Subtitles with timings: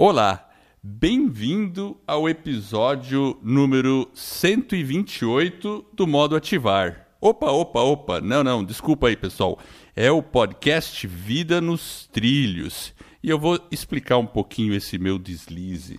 [0.00, 0.48] Olá,
[0.80, 7.08] bem-vindo ao episódio número 128 do modo ativar.
[7.20, 9.58] Opa, opa, opa, não, não, desculpa aí pessoal.
[9.96, 15.98] É o podcast Vida nos Trilhos e eu vou explicar um pouquinho esse meu deslize.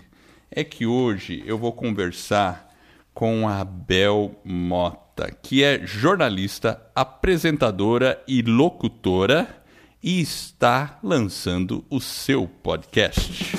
[0.49, 2.73] É que hoje eu vou conversar
[3.13, 9.61] com a Bel Mota, que é jornalista, apresentadora e locutora
[10.01, 13.58] e está lançando o seu podcast.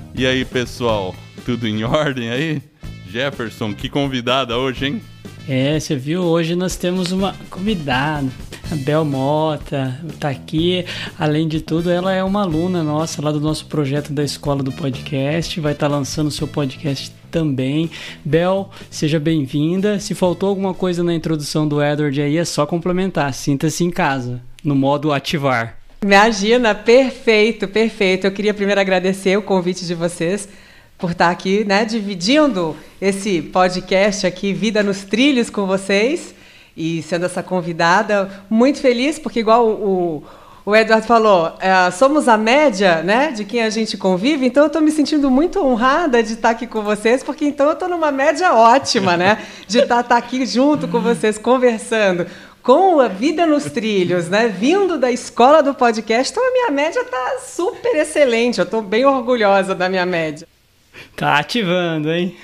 [0.13, 2.61] e aí, pessoal, tudo em ordem aí?
[3.09, 5.01] Jefferson, que convidada hoje, hein?
[5.47, 8.29] É, você viu, hoje nós temos uma convidada,
[8.71, 10.85] a Bel Mota, tá aqui.
[11.17, 14.71] Além de tudo, ela é uma aluna nossa lá do nosso projeto da Escola do
[14.71, 17.89] Podcast, vai estar tá lançando o seu podcast também.
[18.23, 19.99] Bel, seja bem-vinda.
[19.99, 23.33] Se faltou alguma coisa na introdução do Edward aí, é só complementar.
[23.33, 25.80] Sinta-se em casa, no modo ativar.
[26.03, 28.25] Imagina, perfeito, perfeito.
[28.25, 30.49] Eu queria primeiro agradecer o convite de vocês
[30.97, 36.33] por estar aqui, né, dividindo esse podcast aqui, Vida nos Trilhos, com vocês
[36.75, 38.31] e sendo essa convidada.
[38.49, 40.23] Muito feliz, porque, igual o,
[40.65, 44.67] o Eduardo falou, é, somos a média né, de quem a gente convive, então eu
[44.67, 48.11] estou me sentindo muito honrada de estar aqui com vocês, porque então eu estou numa
[48.11, 49.37] média ótima, né?
[49.67, 52.25] De estar, estar aqui junto com vocês, conversando
[52.61, 54.47] com a vida nos trilhos, né?
[54.47, 58.59] Vindo da escola do podcast, então a minha média tá super excelente.
[58.59, 60.47] Eu tô bem orgulhosa da minha média.
[61.15, 62.35] Tá ativando, hein?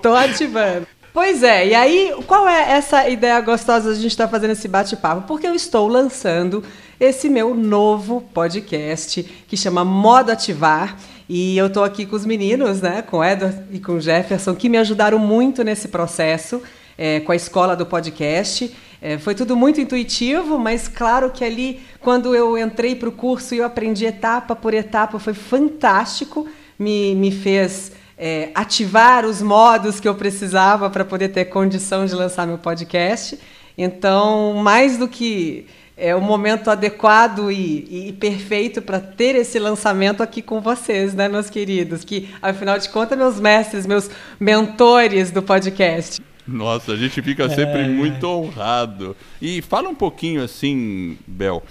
[0.00, 0.86] Tô ativando.
[1.12, 4.50] Pois é, e aí, qual é essa ideia gostosa de a gente estar tá fazendo
[4.50, 5.22] esse bate-papo?
[5.26, 6.62] Porque eu estou lançando
[7.00, 10.96] esse meu novo podcast que chama Modo Ativar.
[11.28, 14.54] E eu estou aqui com os meninos, né, com o Edward e com o Jefferson,
[14.54, 16.62] que me ajudaram muito nesse processo,
[16.96, 18.72] é, com a escola do podcast.
[19.00, 23.54] É, foi tudo muito intuitivo, mas claro que ali, quando eu entrei para o curso
[23.54, 26.48] e eu aprendi etapa por etapa, foi fantástico,
[26.78, 32.14] me, me fez é, ativar os modos que eu precisava para poder ter condição de
[32.14, 33.38] lançar meu podcast.
[33.76, 40.22] Então, mais do que é o momento adequado e, e perfeito para ter esse lançamento
[40.22, 42.04] aqui com vocês, né, meus queridos?
[42.04, 46.20] Que, afinal de contas, meus mestres, meus mentores do podcast.
[46.46, 49.16] Nossa, a gente fica sempre é, muito honrado.
[49.40, 51.62] E fala um pouquinho assim, Bel.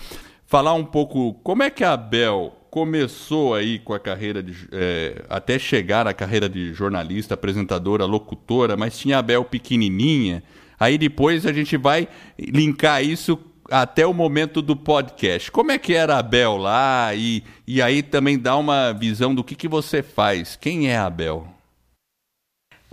[0.45, 4.67] Falar um pouco como é que a Bel começou aí com a carreira de.
[4.71, 10.43] É, até chegar à carreira de jornalista, apresentadora, locutora, mas tinha a Bel pequenininha.
[10.77, 12.07] Aí depois a gente vai
[12.37, 13.39] linkar isso
[13.71, 15.49] até o momento do podcast.
[15.51, 17.15] Como é que era a Bel lá?
[17.15, 20.55] E, e aí também dá uma visão do que, que você faz.
[20.55, 21.54] Quem é a Bel?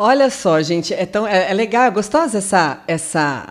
[0.04, 3.46] Olha só, gente, é, tão, é, é legal, é gostosa essa, essa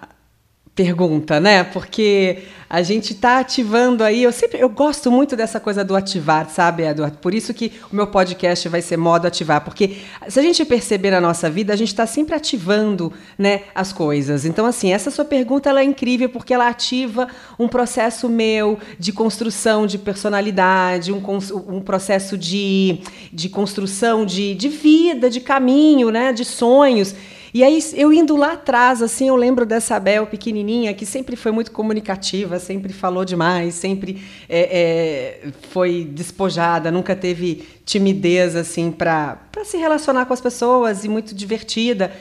[0.75, 1.63] pergunta, né?
[1.63, 4.23] Porque a gente está ativando aí.
[4.23, 7.17] Eu sempre eu gosto muito dessa coisa do ativar, sabe, Eduardo?
[7.17, 9.97] Por isso que o meu podcast vai ser modo ativar, porque
[10.29, 14.45] se a gente perceber na nossa vida, a gente está sempre ativando, né, as coisas.
[14.45, 17.27] Então, assim, essa sua pergunta ela é incrível porque ela ativa
[17.59, 21.21] um processo meu de construção de personalidade, um,
[21.67, 23.01] um processo de,
[23.33, 27.13] de construção de, de vida, de caminho, né, de sonhos.
[27.53, 31.51] E aí, eu indo lá atrás, assim, eu lembro dessa Bel pequenininha, que sempre foi
[31.51, 39.38] muito comunicativa, sempre falou demais, sempre é, é, foi despojada, nunca teve timidez, assim, para
[39.66, 42.13] se relacionar com as pessoas e muito divertida.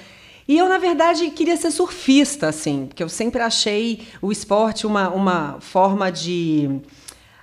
[0.49, 5.09] E eu, na verdade, queria ser surfista, assim, porque eu sempre achei o esporte uma,
[5.11, 6.81] uma forma de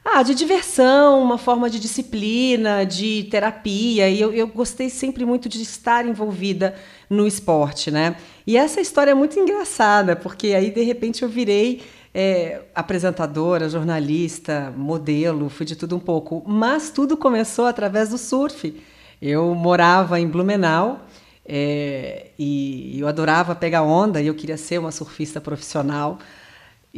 [0.09, 4.09] ah, de diversão, uma forma de disciplina, de terapia.
[4.09, 6.75] E eu, eu gostei sempre muito de estar envolvida
[7.09, 8.15] no esporte, né?
[8.45, 11.81] E essa história é muito engraçada, porque aí de repente eu virei
[12.13, 16.42] é, apresentadora, jornalista, modelo, fui de tudo um pouco.
[16.48, 18.81] Mas tudo começou através do surf.
[19.21, 21.01] Eu morava em Blumenau
[21.45, 26.18] é, e eu adorava pegar onda e eu queria ser uma surfista profissional.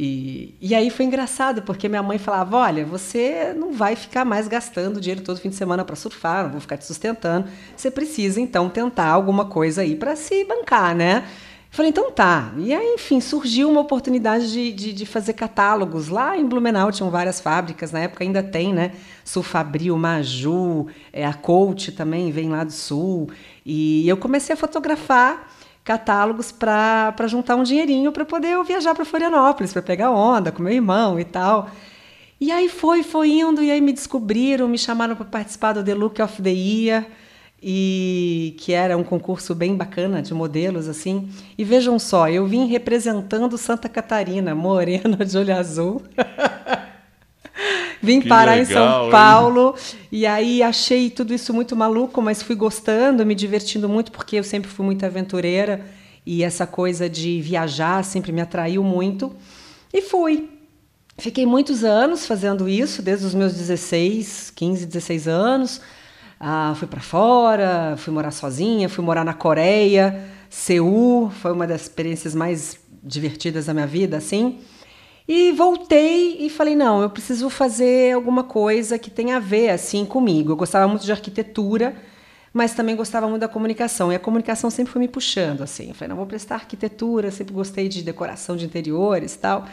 [0.02, 4.48] E, e aí foi engraçado, porque minha mãe falava: olha, você não vai ficar mais
[4.48, 7.46] gastando dinheiro todo fim de semana para surfar, não vou ficar te sustentando.
[7.76, 11.28] Você precisa então tentar alguma coisa aí para se bancar, né?
[11.68, 12.50] Falei, então tá.
[12.56, 16.08] E aí, enfim, surgiu uma oportunidade de, de, de, fazer catálogos.
[16.08, 18.92] Lá em Blumenau tinham várias fábricas, na época ainda tem, né?
[19.22, 23.28] Sulfabril, Maju, é, a Coach também vem lá do Sul.
[23.66, 25.46] E eu comecei a fotografar
[25.84, 30.62] catálogos para juntar um dinheirinho para poder eu viajar para Florianópolis, para pegar onda com
[30.62, 31.70] meu irmão e tal.
[32.40, 35.94] E aí foi, foi indo, e aí me descobriram, me chamaram para participar do The
[35.94, 37.06] Look of the Year
[37.62, 41.28] e que era um concurso bem bacana de modelos assim.
[41.58, 46.02] E vejam só, eu vim representando Santa Catarina, morena de olho azul.
[48.02, 49.98] vim que parar legal, em São Paulo hein?
[50.10, 54.44] e aí achei tudo isso muito maluco, mas fui gostando, me divertindo muito porque eu
[54.44, 55.84] sempre fui muito aventureira
[56.24, 59.34] e essa coisa de viajar sempre me atraiu muito.
[59.92, 60.48] E fui.
[61.18, 65.80] Fiquei muitos anos fazendo isso, desde os meus 16, 15, 16 anos
[66.40, 71.82] ah, fui para fora, fui morar sozinha, fui morar na Coreia, Seul, foi uma das
[71.82, 74.58] experiências mais divertidas da minha vida, assim.
[75.28, 80.04] E voltei e falei, não, eu preciso fazer alguma coisa que tenha a ver assim
[80.04, 80.52] comigo.
[80.52, 81.94] Eu gostava muito de arquitetura,
[82.52, 84.12] mas também gostava muito da comunicação.
[84.12, 85.88] E a comunicação sempre foi me puxando, assim.
[85.88, 89.66] Eu falei, não, vou prestar arquitetura, sempre gostei de decoração de interiores e tal.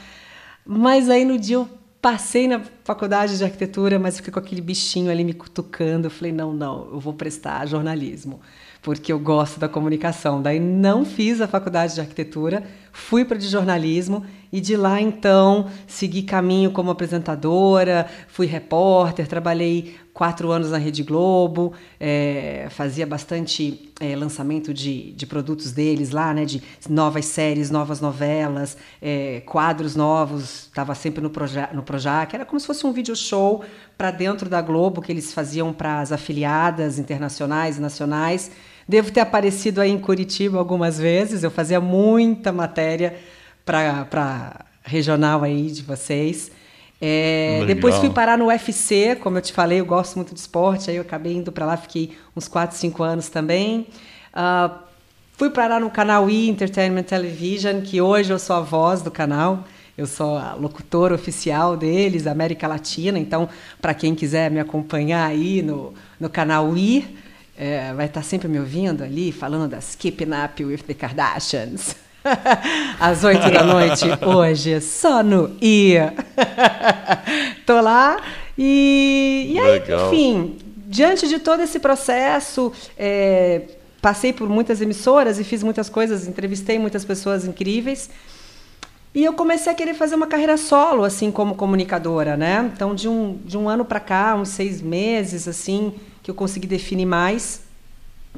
[0.66, 1.68] Mas aí no dia eu
[2.00, 6.06] Passei na faculdade de arquitetura, mas fiquei com aquele bichinho ali me cutucando.
[6.06, 8.40] Eu falei: não, não, eu vou prestar jornalismo,
[8.84, 10.42] porque eu gosto da comunicação.
[10.42, 15.68] Daí não fiz a faculdade de arquitetura, fui para de jornalismo e de lá então
[15.86, 23.92] segui caminho como apresentadora, fui repórter, trabalhei quatro anos na Rede Globo, é, fazia bastante
[24.00, 26.60] é, lançamento de, de produtos deles lá, né, de
[26.90, 32.60] novas séries, novas novelas, é, quadros novos, estava sempre no, Proja no Projac, era como
[32.60, 33.64] se fosse um video show
[33.96, 38.50] para dentro da Globo que eles faziam para as afiliadas internacionais e nacionais.
[38.90, 43.16] Devo ter aparecido aí em Curitiba algumas vezes, eu fazia muita matéria
[43.68, 46.50] para regional aí de vocês.
[47.00, 50.90] É, depois fui parar no UFC, como eu te falei, eu gosto muito de esporte,
[50.90, 53.88] aí eu acabei indo para lá, fiquei uns 4, 5 anos também.
[54.34, 54.76] Uh,
[55.34, 59.64] fui parar no canal E Entertainment Television, que hoje eu sou a voz do canal.
[59.96, 63.18] Eu sou a locutora oficial deles, América Latina.
[63.18, 63.50] Então,
[63.82, 67.18] para quem quiser me acompanhar aí no, no canal I,
[67.58, 71.96] é, vai estar tá sempre me ouvindo ali, falando das Keeping Up with the Kardashians.
[73.00, 76.14] às oito da noite hoje, só no IA.
[77.66, 78.18] Tô lá
[78.58, 80.58] e, e aí, enfim,
[80.88, 83.62] diante de todo esse processo, é,
[84.02, 88.10] passei por muitas emissoras e fiz muitas coisas, entrevistei muitas pessoas incríveis.
[89.14, 92.70] E eu comecei a querer fazer uma carreira solo, assim, como comunicadora, né?
[92.74, 96.68] Então, de um, de um ano para cá, uns seis meses, assim, que eu consegui
[96.68, 97.62] definir mais,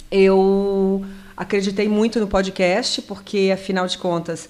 [0.10, 1.04] eu
[1.40, 4.50] Acreditei muito no podcast, porque, afinal de contas,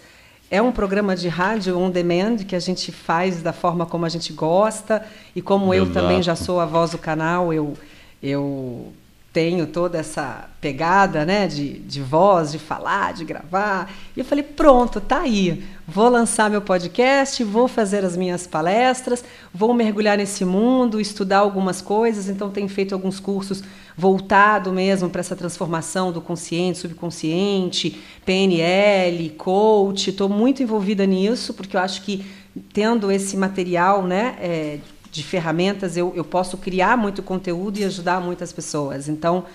[0.49, 4.09] é um programa de rádio on demand que a gente faz da forma como a
[4.09, 5.05] gente gosta.
[5.35, 5.87] E como Exato.
[5.87, 7.75] eu também já sou a voz do canal, eu,
[8.23, 8.91] eu
[9.31, 13.91] tenho toda essa pegada né, de, de voz, de falar, de gravar.
[14.15, 15.63] E eu falei: pronto, tá aí.
[15.87, 19.23] Vou lançar meu podcast, vou fazer as minhas palestras,
[19.53, 22.27] vou mergulhar nesse mundo, estudar algumas coisas.
[22.27, 23.63] Então, tenho feito alguns cursos
[23.95, 30.09] voltado mesmo para essa transformação do consciente, subconsciente, PNL, coach.
[30.09, 32.25] Estou muito envolvida nisso, porque eu acho que
[32.73, 34.35] tendo esse material, né?
[34.39, 34.79] É,
[35.11, 39.09] de ferramentas, eu, eu posso criar muito conteúdo e ajudar muitas pessoas.
[39.09, 39.45] Então,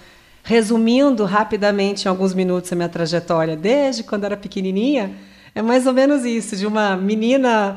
[0.43, 5.13] resumindo rapidamente em alguns minutos a minha trajetória desde quando era pequenininha,
[5.55, 7.77] é mais ou menos isso, de uma menina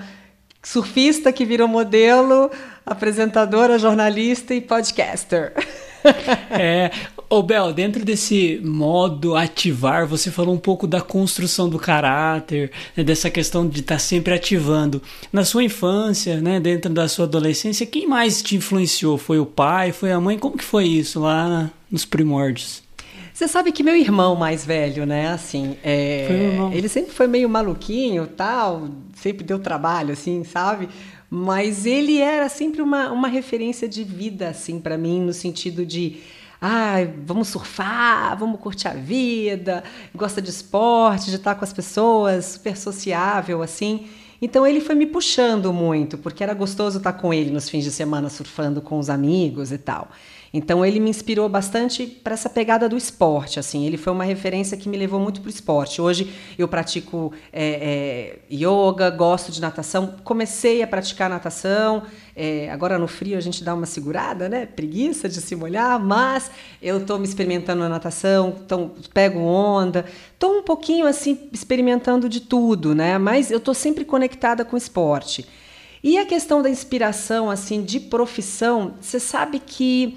[0.63, 2.51] surfista que virou modelo,
[2.85, 5.53] apresentadora, jornalista e podcaster.
[6.51, 6.89] É,
[7.29, 13.03] ô Bel, dentro desse modo ativar, você falou um pouco da construção do caráter, né,
[13.03, 15.01] dessa questão de estar tá sempre ativando.
[15.31, 19.17] Na sua infância, né, dentro da sua adolescência, quem mais te influenciou?
[19.17, 20.37] Foi o pai, foi a mãe?
[20.37, 22.83] Como que foi isso lá nos primórdios?
[23.33, 26.27] Você sabe que meu irmão mais velho, né, assim, é,
[26.73, 30.89] ele sempre foi meio maluquinho, tal, sempre deu trabalho, assim, sabe?
[31.29, 36.17] Mas ele era sempre uma, uma referência de vida, assim, para mim, no sentido de
[36.61, 39.83] ah, vamos surfar, vamos curtir a vida,
[40.13, 44.07] gosta de esporte, de estar com as pessoas, super sociável, assim.
[44.41, 47.91] Então ele foi me puxando muito, porque era gostoso estar com ele nos fins de
[47.91, 50.09] semana surfando com os amigos e tal.
[50.53, 53.59] Então ele me inspirou bastante para essa pegada do esporte.
[53.59, 56.01] Assim, ele foi uma referência que me levou muito para o esporte.
[56.01, 60.15] Hoje eu pratico é, é, yoga, gosto de natação.
[60.23, 62.03] Comecei a praticar natação
[62.39, 64.67] É, agora no frio a gente dá uma segurada, né?
[64.67, 70.59] Preguiça de se molhar, mas eu estou me experimentando na natação, então pego onda, estou
[70.59, 73.17] um pouquinho assim experimentando de tudo, né?
[73.17, 75.47] Mas eu estou sempre conectada com o esporte.
[76.03, 80.15] E a questão da inspiração, assim, de profissão, você sabe que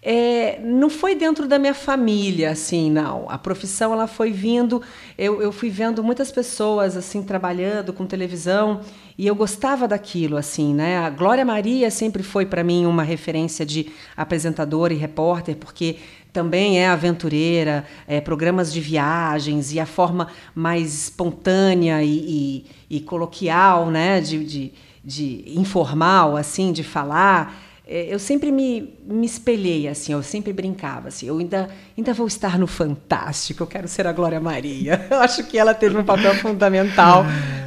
[0.00, 3.28] é, não foi dentro da minha família, assim, não.
[3.28, 4.80] A profissão ela foi vindo.
[5.18, 8.82] Eu, eu fui vendo muitas pessoas assim trabalhando com televisão
[9.18, 10.98] e eu gostava daquilo, assim, né?
[10.98, 15.96] A Glória Maria sempre foi para mim uma referência de apresentadora e repórter, porque
[16.32, 23.00] também é aventureira, é, programas de viagens e a forma mais espontânea e, e, e
[23.00, 24.20] coloquial, né?
[24.20, 30.52] De, de, de informal, assim, de falar eu sempre me, me espelhei assim, eu sempre
[30.52, 35.06] brincava assim, eu ainda, ainda vou estar no Fantástico, eu quero ser a Glória Maria.
[35.10, 37.24] Eu acho que ela teve um papel fundamental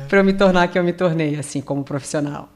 [0.10, 2.50] para eu me tornar que eu me tornei assim como profissional.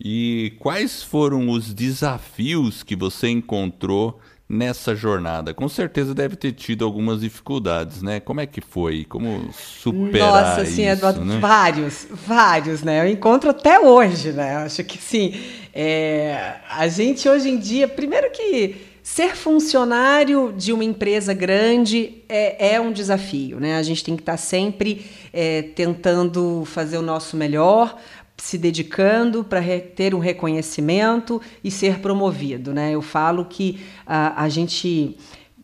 [0.00, 4.18] E quais foram os desafios que você encontrou
[4.52, 5.54] nessa jornada?
[5.54, 8.20] Com certeza deve ter tido algumas dificuldades, né?
[8.20, 9.06] Como é que foi?
[9.06, 11.20] Como superar Nossa, sim, isso?
[11.20, 11.38] né?
[11.38, 13.00] vários, vários, né?
[13.00, 14.56] Eu encontro até hoje, né?
[14.56, 15.40] Acho que sim.
[15.74, 22.76] É, a gente hoje em dia, primeiro que ser funcionário de uma empresa grande é,
[22.76, 23.76] é um desafio, né?
[23.76, 28.00] A gente tem que estar sempre é, tentando fazer o nosso melhor,
[28.38, 29.60] se dedicando para
[29.94, 32.92] ter um reconhecimento e ser promovido, né?
[32.92, 35.14] Eu falo que a, a gente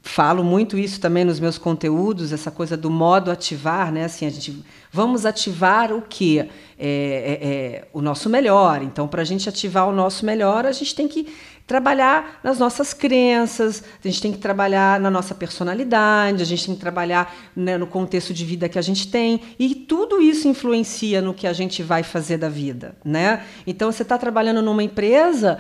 [0.02, 4.05] falo muito isso também nos meus conteúdos, essa coisa do modo ativar, né?
[4.05, 4.62] Assim, a gente
[4.93, 6.47] vamos ativar o que é,
[6.78, 8.83] é, é, o nosso melhor.
[8.83, 11.28] Então, para a gente ativar o nosso melhor, a gente tem que
[11.69, 16.75] trabalhar nas nossas crenças, a gente tem que trabalhar na nossa personalidade, a gente tem
[16.75, 21.21] que trabalhar né, no contexto de vida que a gente tem e tudo isso influencia
[21.21, 23.45] no que a gente vai fazer da vida, né?
[23.67, 25.59] Então, você está trabalhando numa empresa,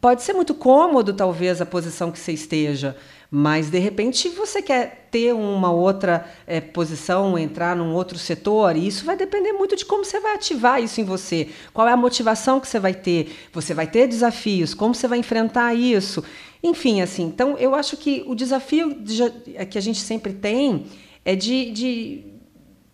[0.00, 2.96] pode ser muito cômodo talvez a posição que você esteja,
[3.36, 8.86] mas de repente você quer ter uma outra é, posição, entrar num outro setor, e
[8.86, 11.48] isso vai depender muito de como você vai ativar isso em você.
[11.72, 13.36] Qual é a motivação que você vai ter?
[13.52, 16.22] Você vai ter desafios, como você vai enfrentar isso?
[16.62, 19.20] Enfim, assim, então eu acho que o desafio de,
[19.56, 20.86] é que a gente sempre tem
[21.24, 22.24] é de, de,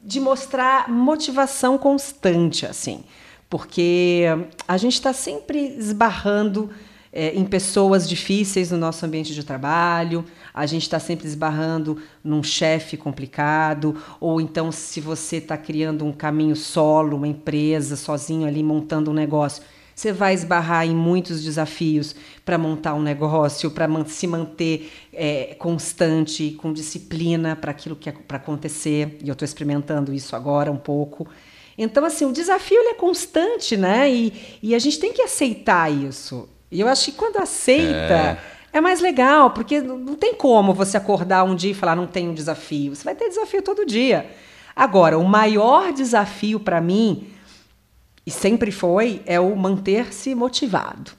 [0.02, 3.04] de mostrar motivação constante, assim,
[3.50, 4.25] porque
[4.66, 6.70] a gente está sempre esbarrando
[7.12, 10.25] é, em pessoas difíceis no nosso ambiente de trabalho,
[10.55, 16.12] a gente está sempre esbarrando num chefe complicado, ou então se você está criando um
[16.12, 19.62] caminho solo, uma empresa, sozinho ali montando um negócio,
[19.95, 26.52] você vai esbarrar em muitos desafios para montar um negócio, para se manter é, constante,
[26.52, 29.19] com disciplina para aquilo que é para acontecer.
[29.23, 31.29] E eu estou experimentando isso agora um pouco.
[31.76, 34.11] Então, assim, o desafio é constante, né?
[34.11, 36.49] E, e a gente tem que aceitar isso.
[36.71, 38.39] E eu acho que quando aceita, é.
[38.73, 42.29] é mais legal, porque não tem como você acordar um dia e falar, não tem
[42.29, 42.95] um desafio.
[42.95, 44.31] Você vai ter desafio todo dia.
[44.75, 47.29] Agora, o maior desafio para mim,
[48.25, 51.12] e sempre foi, é o manter-se motivado.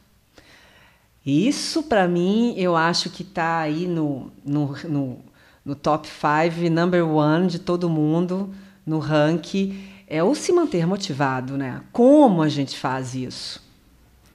[1.25, 5.19] Isso, para mim, eu acho que está aí no, no, no,
[5.63, 8.49] no top 5, number one de todo mundo,
[8.85, 11.81] no ranking, é o se manter motivado, né?
[11.91, 13.60] Como a gente faz isso?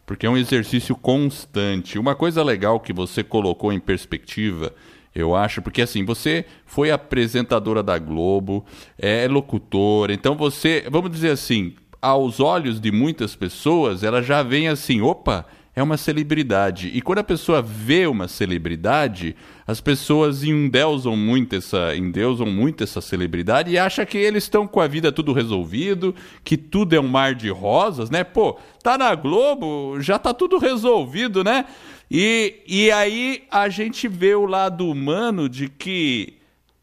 [0.06, 1.98] Porque é um exercício constante.
[1.98, 4.72] Uma coisa legal que você colocou em perspectiva,
[5.12, 8.64] eu acho, porque assim, você foi apresentadora da Globo,
[8.96, 14.68] é locutora, então você, vamos dizer assim, aos olhos de muitas pessoas, ela já vem
[14.68, 15.44] assim, opa,
[15.76, 16.90] é uma celebridade.
[16.94, 23.02] E quando a pessoa vê uma celebridade, as pessoas endeusam muito essa, endeusam muito essa
[23.02, 27.06] celebridade e acham que eles estão com a vida tudo resolvido, que tudo é um
[27.06, 28.24] mar de rosas, né?
[28.24, 31.66] Pô, tá na Globo, já tá tudo resolvido, né?
[32.10, 36.38] E, e aí a gente vê o lado humano de que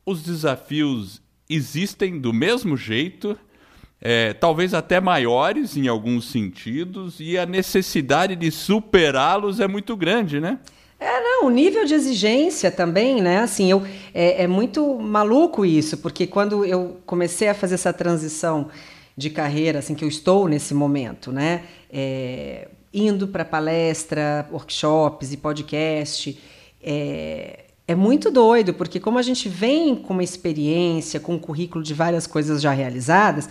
[0.06, 1.20] os desafios
[1.50, 3.36] existem do mesmo jeito
[4.06, 10.42] é, talvez até maiores em alguns sentidos, e a necessidade de superá-los é muito grande,
[10.42, 10.60] né?
[11.00, 13.40] É, não, o nível de exigência também, né?
[13.40, 13.82] Assim, eu,
[14.14, 18.68] é, é, muito maluco isso, porque quando eu comecei a fazer essa transição
[19.16, 21.64] de carreira, assim, que eu estou nesse momento, né?
[21.90, 26.38] É, indo para palestra, workshops e podcast,
[26.84, 31.82] é, é muito doido, porque como a gente vem com uma experiência, com um currículo
[31.82, 33.50] de várias coisas já realizadas,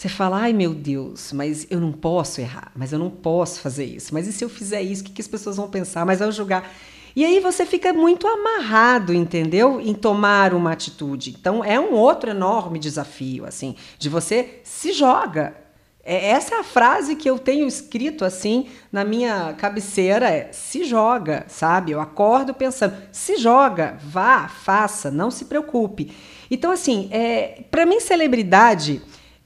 [0.00, 3.84] você fala, ai meu Deus, mas eu não posso errar, mas eu não posso fazer
[3.84, 6.06] isso, mas e se eu fizer isso, o que, as pessoas vão pensar?
[6.06, 6.72] Mas ao julgar.
[7.14, 9.78] E aí você fica muito amarrado, entendeu?
[9.78, 11.36] Em tomar uma atitude.
[11.38, 15.54] Então é um outro enorme desafio, assim, de você se joga.
[16.02, 20.82] É, essa é a frase que eu tenho escrito assim na minha cabeceira: é se
[20.82, 21.92] joga, sabe?
[21.92, 26.10] Eu acordo pensando, se joga, vá, faça, não se preocupe.
[26.50, 29.02] Então, assim, é, para mim, celebridade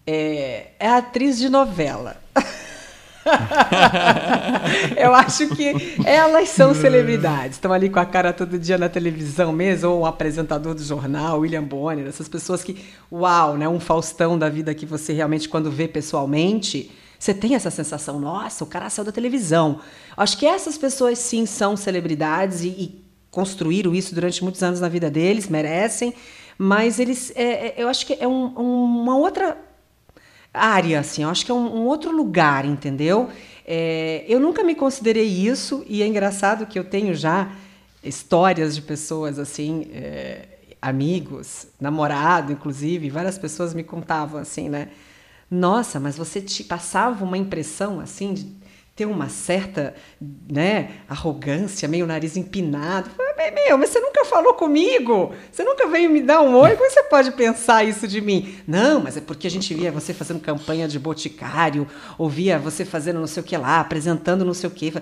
[0.06, 2.16] é, é atriz de novela.
[4.96, 7.56] eu acho que elas são celebridades.
[7.56, 11.40] Estão ali com a cara todo dia na televisão mesmo, ou o apresentador do jornal,
[11.40, 13.68] William Bonner, essas pessoas que, uau, né?
[13.68, 18.64] Um Faustão da vida que você realmente, quando vê pessoalmente, você tem essa sensação, nossa,
[18.64, 19.80] o cara saiu da televisão.
[20.16, 24.88] Acho que essas pessoas sim são celebridades e, e construíram isso durante muitos anos na
[24.88, 26.14] vida deles, merecem,
[26.58, 29.56] mas eles, é, é, eu acho que é um, uma outra
[30.54, 33.28] área, assim, eu acho que é um, um outro lugar, entendeu?
[33.66, 37.50] É, eu nunca me considerei isso e é engraçado que eu tenho já
[38.02, 40.46] histórias de pessoas assim, é,
[40.80, 44.88] amigos, namorado, inclusive, várias pessoas me contavam assim, né?
[45.50, 52.06] Nossa, mas você te passava uma impressão assim de ter uma certa né, arrogância, meio
[52.06, 53.11] nariz empinado.
[53.50, 55.32] Meu, mas você nunca falou comigo?
[55.50, 56.76] Você nunca veio me dar um oi?
[56.76, 58.56] Como você pode pensar isso de mim?
[58.66, 61.86] Não, mas é porque a gente via você fazendo campanha de boticário,
[62.16, 64.92] ouvia você fazendo não sei o que lá, apresentando não sei o que.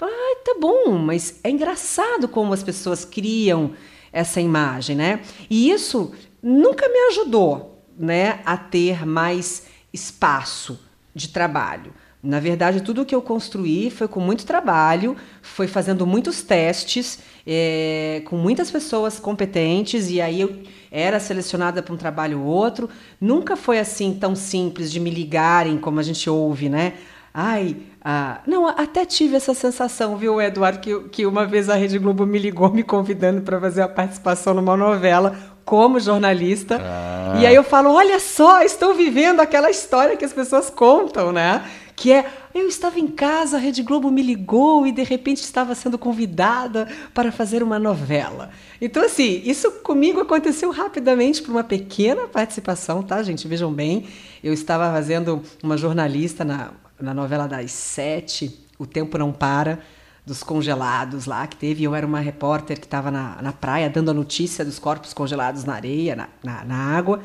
[0.00, 3.72] Ah, tá bom, mas é engraçado como as pessoas criam
[4.12, 5.20] essa imagem, né?
[5.48, 6.12] E isso
[6.42, 10.78] nunca me ajudou, né, a ter mais espaço
[11.14, 11.94] de trabalho.
[12.22, 18.22] Na verdade, tudo que eu construí foi com muito trabalho, foi fazendo muitos testes, é,
[18.24, 20.56] com muitas pessoas competentes, e aí eu
[20.90, 22.88] era selecionada para um trabalho ou outro.
[23.20, 26.94] Nunca foi assim tão simples de me ligarem como a gente ouve, né?
[27.32, 31.98] Ai, ah, não, até tive essa sensação, viu, Eduardo, que, que uma vez a Rede
[31.98, 36.80] Globo me ligou me convidando para fazer a participação numa novela como jornalista.
[36.80, 37.34] Ah.
[37.38, 41.62] E aí eu falo: olha só, estou vivendo aquela história que as pessoas contam, né?
[41.96, 45.74] Que é eu estava em casa, a Rede Globo me ligou e de repente estava
[45.74, 48.50] sendo convidada para fazer uma novela.
[48.80, 53.48] Então, assim, isso comigo aconteceu rapidamente por uma pequena participação, tá, gente?
[53.48, 54.04] Vejam bem,
[54.44, 59.78] eu estava fazendo uma jornalista na, na novela das sete, O Tempo Não Para,
[60.24, 61.84] dos congelados lá que teve.
[61.84, 65.64] Eu era uma repórter que estava na, na praia dando a notícia dos corpos congelados
[65.64, 67.22] na areia, na, na, na água.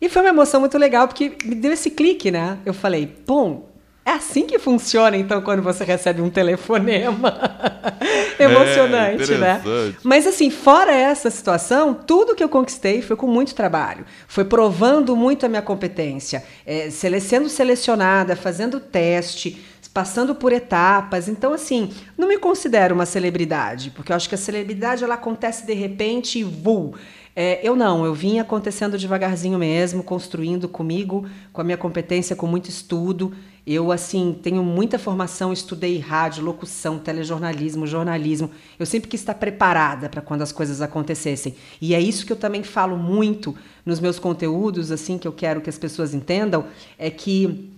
[0.00, 2.58] E foi uma emoção muito legal, porque me deu esse clique, né?
[2.64, 3.69] Eu falei, bom,
[4.04, 7.38] é assim que funciona, então, quando você recebe um telefonema.
[8.38, 9.62] Emocionante, é, né?
[10.02, 14.06] Mas, assim, fora essa situação, tudo que eu conquistei foi com muito trabalho.
[14.26, 21.28] Foi provando muito a minha competência, é, sendo selecionada, fazendo teste, passando por etapas.
[21.28, 25.66] Então, assim, não me considero uma celebridade, porque eu acho que a celebridade ela acontece
[25.66, 26.94] de repente e voo.
[27.34, 32.46] É, eu não, eu vim acontecendo devagarzinho mesmo, construindo comigo, com a minha competência, com
[32.46, 33.32] muito estudo.
[33.66, 38.50] Eu, assim, tenho muita formação, estudei rádio, locução, telejornalismo, jornalismo.
[38.78, 41.54] Eu sempre quis estar preparada para quando as coisas acontecessem.
[41.80, 45.60] E é isso que eu também falo muito nos meus conteúdos, assim, que eu quero
[45.60, 46.66] que as pessoas entendam,
[46.98, 47.70] é que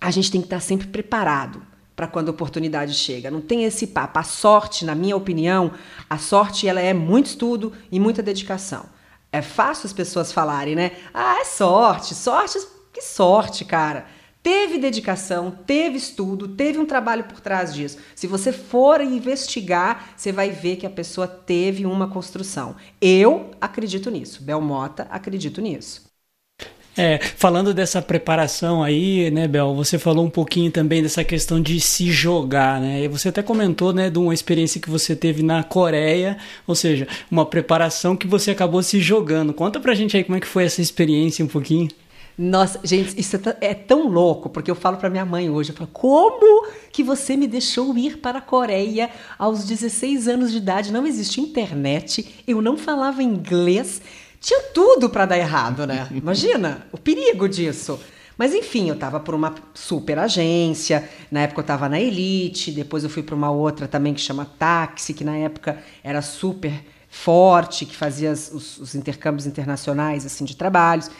[0.00, 1.62] a gente tem que estar sempre preparado
[1.94, 3.30] para quando a oportunidade chega.
[3.30, 4.18] Não tem esse papo.
[4.18, 5.72] A sorte, na minha opinião,
[6.08, 8.86] a sorte ela é muito estudo e muita dedicação.
[9.32, 10.92] É fácil as pessoas falarem, né?
[11.12, 12.58] Ah, é sorte, sorte,
[12.92, 14.06] que sorte, cara.
[14.42, 17.98] Teve dedicação, teve estudo, teve um trabalho por trás disso.
[18.14, 22.76] Se você for investigar, você vai ver que a pessoa teve uma construção.
[23.00, 24.42] Eu acredito nisso.
[24.42, 26.08] Belmota, acredito nisso.
[26.96, 31.80] É, falando dessa preparação aí, né, Bel, você falou um pouquinho também dessa questão de
[31.80, 33.04] se jogar, né?
[33.04, 37.06] E você até comentou, né, de uma experiência que você teve na Coreia, ou seja,
[37.30, 39.54] uma preparação que você acabou se jogando.
[39.54, 41.88] Conta pra gente aí como é que foi essa experiência um pouquinho.
[42.38, 45.76] Nossa, gente, isso é, é tão louco, porque eu falo para minha mãe hoje, eu
[45.76, 50.92] falo, como que você me deixou ir para a Coreia aos 16 anos de idade?
[50.92, 54.00] Não existia internet, eu não falava inglês,
[54.40, 56.06] tinha tudo para dar errado, né?
[56.14, 57.98] Imagina o perigo disso.
[58.36, 63.02] Mas enfim, eu estava por uma super agência, na época eu estava na Elite, depois
[63.02, 66.72] eu fui para uma outra também que chama Táxi, que na época era super
[67.10, 71.10] forte, que fazia os, os intercâmbios internacionais assim de trabalhos.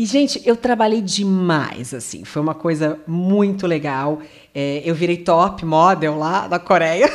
[0.00, 2.24] E, gente, eu trabalhei demais, assim.
[2.24, 4.22] Foi uma coisa muito legal.
[4.54, 7.06] É, eu virei top model lá na Coreia.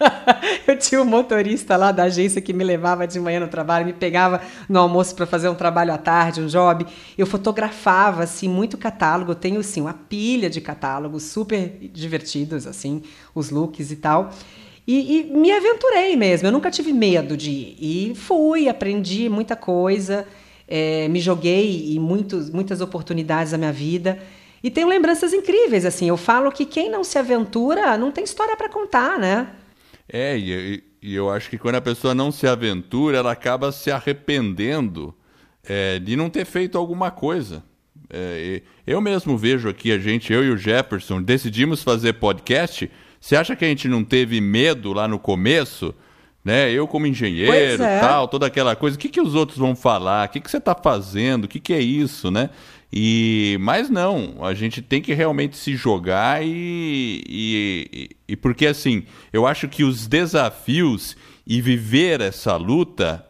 [0.66, 3.92] eu tinha um motorista lá da agência que me levava de manhã no trabalho, me
[3.92, 6.86] pegava no almoço para fazer um trabalho à tarde, um job.
[7.18, 13.02] Eu fotografava assim muito catálogo, eu tenho assim uma pilha de catálogos super divertidos assim,
[13.34, 14.30] os looks e tal.
[14.86, 17.76] E, e me aventurei mesmo, eu nunca tive medo de ir.
[17.78, 20.26] E fui, aprendi muita coisa,
[20.74, 24.18] é, me joguei em muitos, muitas oportunidades da minha vida.
[24.64, 26.08] E tenho lembranças incríveis, assim.
[26.08, 29.48] Eu falo que quem não se aventura não tem história para contar, né?
[30.08, 33.90] É, e, e, eu acho que quando a pessoa não se aventura, ela acaba se
[33.90, 35.14] arrependendo
[35.62, 37.62] é, de não ter feito alguma coisa.
[38.08, 42.90] É, eu mesmo vejo aqui a gente, eu e o Jefferson, decidimos fazer podcast.
[43.20, 45.94] Você acha que a gente não teve medo lá no começo?
[46.44, 46.72] Né?
[46.72, 48.00] Eu como engenheiro, é.
[48.00, 48.96] tal, toda aquela coisa.
[48.96, 50.26] O que, que os outros vão falar?
[50.26, 51.44] O que, que você está fazendo?
[51.44, 52.50] O que, que é isso, né?
[52.92, 59.04] E mas não, a gente tem que realmente se jogar e, e, e porque assim,
[59.32, 63.26] eu acho que os desafios e viver essa luta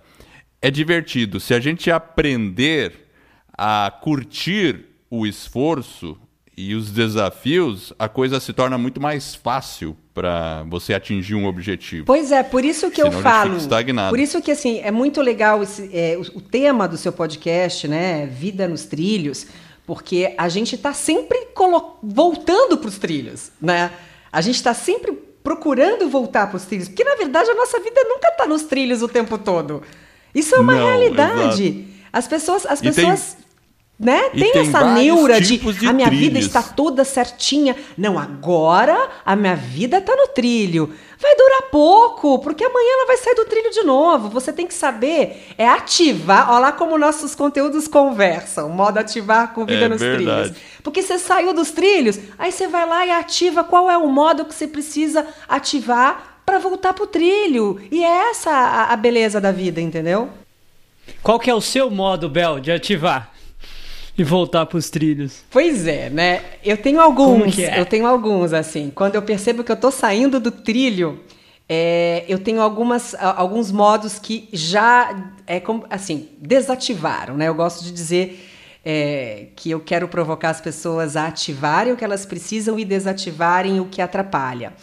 [0.61, 1.39] é divertido.
[1.39, 3.09] Se a gente aprender
[3.57, 6.19] a curtir o esforço
[6.57, 12.05] e os desafios, a coisa se torna muito mais fácil para você atingir um objetivo.
[12.05, 13.57] Pois é, por isso que Senão eu falo.
[14.11, 17.89] Por isso que assim é muito legal esse, é, o, o, tema do seu podcast,
[17.89, 18.27] né?
[18.27, 19.47] Vida nos trilhos,
[19.87, 21.49] porque a gente está sempre
[22.03, 23.91] voltando para os trilhos, né?
[24.31, 28.01] A gente está sempre procurando voltar para os trilhos, porque na verdade a nossa vida
[28.05, 29.83] nunca está nos trilhos o tempo todo.
[30.35, 31.67] Isso é uma Não, realidade.
[31.67, 31.93] Exato.
[32.13, 33.37] As pessoas, as pessoas
[33.99, 34.31] né?
[34.31, 36.27] Tem, tem, essa neura de, de, a minha trilhos.
[36.27, 37.77] vida está toda certinha.
[37.97, 40.93] Não, agora a minha vida está no trilho.
[41.21, 44.29] Vai durar pouco, porque amanhã ela vai sair do trilho de novo.
[44.31, 46.51] Você tem que saber, é ativar.
[46.51, 48.69] Olha lá como nossos conteúdos conversam.
[48.71, 50.51] Modo ativar com vida é nos verdade.
[50.51, 50.63] trilhos.
[50.83, 54.45] Porque você saiu dos trilhos, aí você vai lá e ativa qual é o modo
[54.45, 57.81] que você precisa ativar para voltar pro trilho.
[57.89, 60.29] E é essa a, a beleza da vida, entendeu?
[61.23, 63.33] Qual que é o seu modo, Bel, de ativar?
[64.17, 65.43] E voltar para os trilhos.
[65.51, 66.43] Pois é, né?
[66.65, 67.81] Eu tenho alguns, é?
[67.81, 68.91] eu tenho alguns assim.
[68.95, 71.21] Quando eu percebo que eu estou saindo do trilho,
[71.69, 77.49] é, eu tenho algumas, alguns modos que já é como assim desativaram, né?
[77.49, 78.49] Eu gosto de dizer
[78.85, 83.81] é, que eu quero provocar as pessoas a ativarem o que elas precisam e desativarem
[83.81, 84.75] o que atrapalha.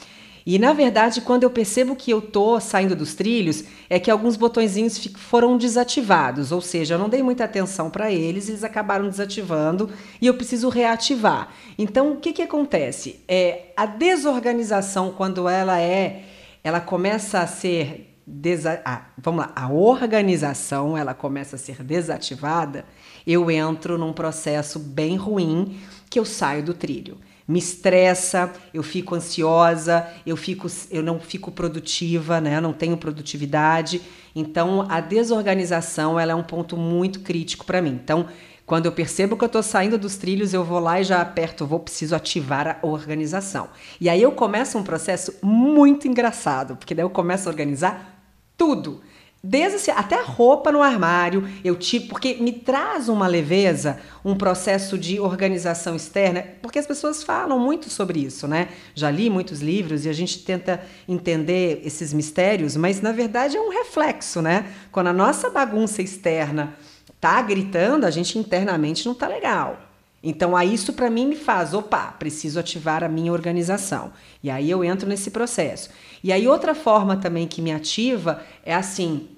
[0.45, 4.35] E na verdade, quando eu percebo que eu tô saindo dos trilhos, é que alguns
[4.35, 9.89] botõezinhos foram desativados, ou seja, eu não dei muita atenção para eles, eles acabaram desativando
[10.21, 11.49] e eu preciso reativar.
[11.77, 13.19] Então, o que que acontece?
[13.27, 16.23] É a desorganização quando ela é,
[16.63, 22.85] ela começa a ser Desa ah, vamos lá, a organização ela começa a ser desativada,
[23.25, 25.79] eu entro num processo bem ruim
[26.11, 27.17] que eu saio do trilho
[27.49, 32.61] me estressa, eu fico ansiosa, eu, fico, eu não fico produtiva, né?
[32.61, 34.03] não tenho produtividade.
[34.35, 37.99] Então, a desorganização ela é um ponto muito crítico para mim.
[38.03, 38.27] Então,
[38.67, 41.65] quando eu percebo que eu estou saindo dos trilhos, eu vou lá e já aperto,
[41.65, 43.67] vou preciso ativar a organização.
[43.99, 48.21] E aí eu começo um processo muito engraçado, porque daí eu começo a organizar
[48.55, 49.01] tudo.
[49.41, 54.35] Desde assim, até a roupa no armário, eu tipo, porque me traz uma leveza, um
[54.35, 58.67] processo de organização externa, porque as pessoas falam muito sobre isso, né?
[58.93, 63.61] Já li muitos livros e a gente tenta entender esses mistérios, mas na verdade é
[63.61, 64.73] um reflexo, né?
[64.91, 66.75] Quando a nossa bagunça externa
[67.21, 69.88] tá gritando, a gente internamente não tá legal.
[70.21, 74.11] Então, aí isso para mim me faz, opa, preciso ativar a minha organização.
[74.43, 75.89] E aí eu entro nesse processo.
[76.23, 79.29] E aí outra forma também que me ativa é assim,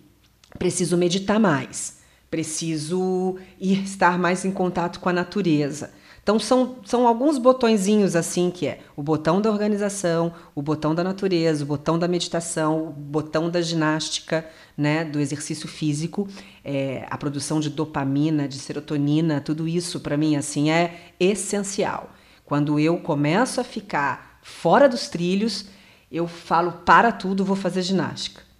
[0.57, 5.91] preciso meditar mais, preciso ir estar mais em contato com a natureza.
[6.23, 11.03] Então são, são alguns botõezinhos assim que é o botão da organização, o botão da
[11.03, 16.27] natureza, o botão da meditação, o botão da ginástica, né, do exercício físico,
[16.63, 22.12] é, a produção de dopamina, de serotonina, tudo isso para mim assim é essencial.
[22.45, 25.65] Quando eu começo a ficar fora dos trilhos,
[26.12, 28.50] eu falo para tudo, vou fazer ginástica.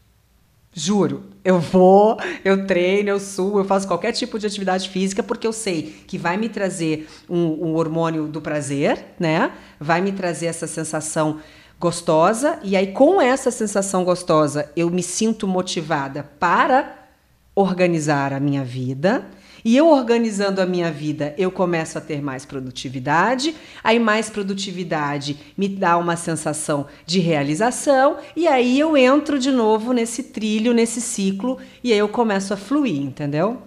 [0.74, 5.46] Juro, eu vou, eu treino, eu subo, eu faço qualquer tipo de atividade física porque
[5.46, 9.52] eu sei que vai me trazer um, um hormônio do prazer, né?
[9.78, 11.42] Vai me trazer essa sensação
[11.78, 17.10] gostosa e aí com essa sensação gostosa eu me sinto motivada para
[17.54, 19.26] organizar a minha vida
[19.64, 23.56] e eu organizando a minha vida, eu começo a ter mais produtividade.
[23.84, 28.18] Aí, mais produtividade me dá uma sensação de realização.
[28.36, 31.58] E aí eu entro de novo nesse trilho, nesse ciclo.
[31.84, 33.62] E aí eu começo a fluir, entendeu?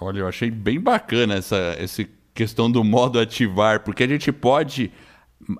[0.00, 4.90] Olha, eu achei bem bacana essa, essa questão do modo ativar, porque a gente pode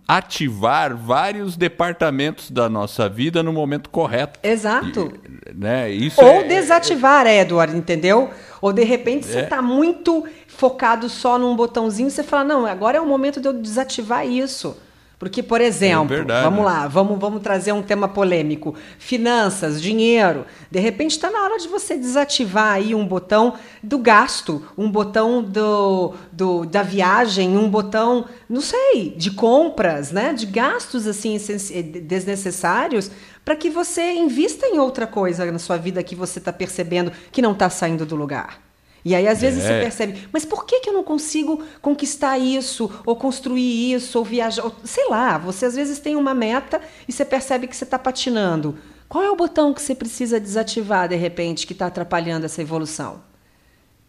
[0.07, 4.39] ativar vários departamentos da nossa vida no momento correto.
[4.43, 5.13] Exato.
[5.49, 8.31] E, né, isso Ou é, desativar, é, Edward, entendeu?
[8.61, 9.33] Ou de repente é.
[9.33, 13.49] você está muito focado só num botãozinho, você fala, não, agora é o momento de
[13.49, 14.77] eu desativar isso.
[15.21, 20.47] Porque, por exemplo, É vamos lá, vamos, vamos trazer um tema polêmico: finanças, dinheiro.
[20.71, 23.53] De repente está na hora de você desativar aí um botão
[23.83, 30.33] do gasto, um botão do, do da viagem, um botão, não sei, de compras, né?
[30.33, 33.11] De gastos assim essenci- desnecessários
[33.45, 37.43] para que você invista em outra coisa na sua vida que você está percebendo que
[37.43, 38.70] não está saindo do lugar.
[39.05, 39.67] E aí, às vezes, É.
[39.67, 44.25] você percebe, mas por que, que eu não consigo conquistar isso, ou construir isso, ou
[44.25, 44.65] viajar?
[44.65, 47.99] Ou, sei lá, você às vezes tem uma meta e você percebe que você está
[47.99, 48.77] patinando.
[49.09, 53.23] Qual é o botão que você precisa desativar, de repente, que está atrapalhando essa evolução?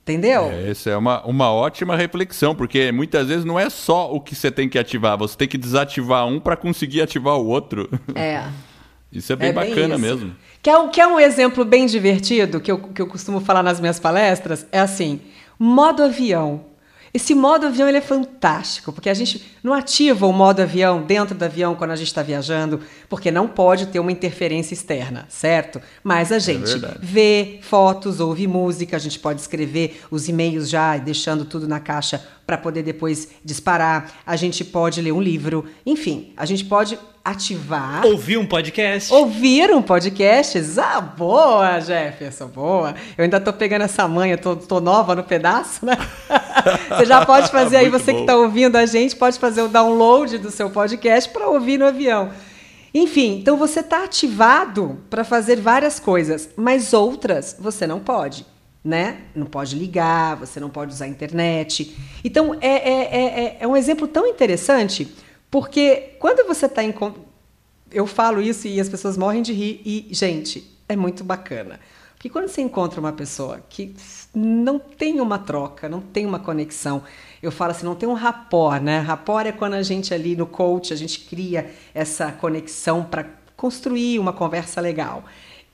[0.04, 0.46] Entendeu?
[0.52, 4.34] É, Essa é uma, uma ótima reflexão, porque muitas vezes não é só o que
[4.36, 7.88] você tem que ativar, você tem que desativar um para conseguir ativar o outro.
[8.16, 8.44] É.
[9.12, 10.02] Isso é bem É bem bacana isso.
[10.02, 10.36] mesmo.
[10.62, 14.00] Quer, um- quer um exemplo bem divertido que eu, que eu costumo falar nas minhas
[14.00, 14.66] palestras?
[14.72, 15.20] É assim:
[15.60, 16.70] modo avião.
[17.14, 21.36] Esse modo avião ele é fantástico, porque a gente não ativa o modo avião dentro
[21.36, 25.82] do avião quando a gente está viajando, porque não pode ter uma interferência externa, certo?
[26.02, 27.00] Mas a gente verdade.
[27.02, 32.26] vê fotos, ouve música, a gente pode escrever os e-mails já, deixando tudo na caixa
[32.52, 34.12] para poder depois disparar.
[34.26, 39.14] A gente pode ler um livro, enfim, a gente pode ativar Ouvir um podcast.
[39.14, 40.60] Ouvir um podcast?
[40.78, 42.94] Ah, boa, Jefferson, boa.
[43.18, 45.96] Eu ainda tô pegando essa manha, tô, tô nova no pedaço, né?
[46.90, 48.22] Você já pode fazer aí, você que bom.
[48.22, 52.32] está ouvindo a gente, pode fazer o download do seu podcast para ouvir no avião.
[52.94, 58.46] Enfim, então você está ativado para fazer várias coisas, mas outras você não pode.
[58.84, 59.22] Né?
[59.36, 61.96] Não pode ligar, você não pode usar a internet.
[62.24, 65.08] Então, é, é, é, é- é um exemplo tão interessante,
[65.52, 66.94] porque quando você está em.
[67.92, 71.80] Eu falo isso e as pessoas morrem de rir, e, gente, é muito bacana.
[72.16, 73.96] Porque quando você encontra uma pessoa que
[74.34, 77.04] não tem uma troca, não tem uma conexão,
[77.42, 79.00] eu falo assim, não tem um rapport, né?
[79.00, 83.26] Rapport é quando a gente ali no coach, a gente cria essa conexão para
[83.58, 85.24] construir uma conversa legal.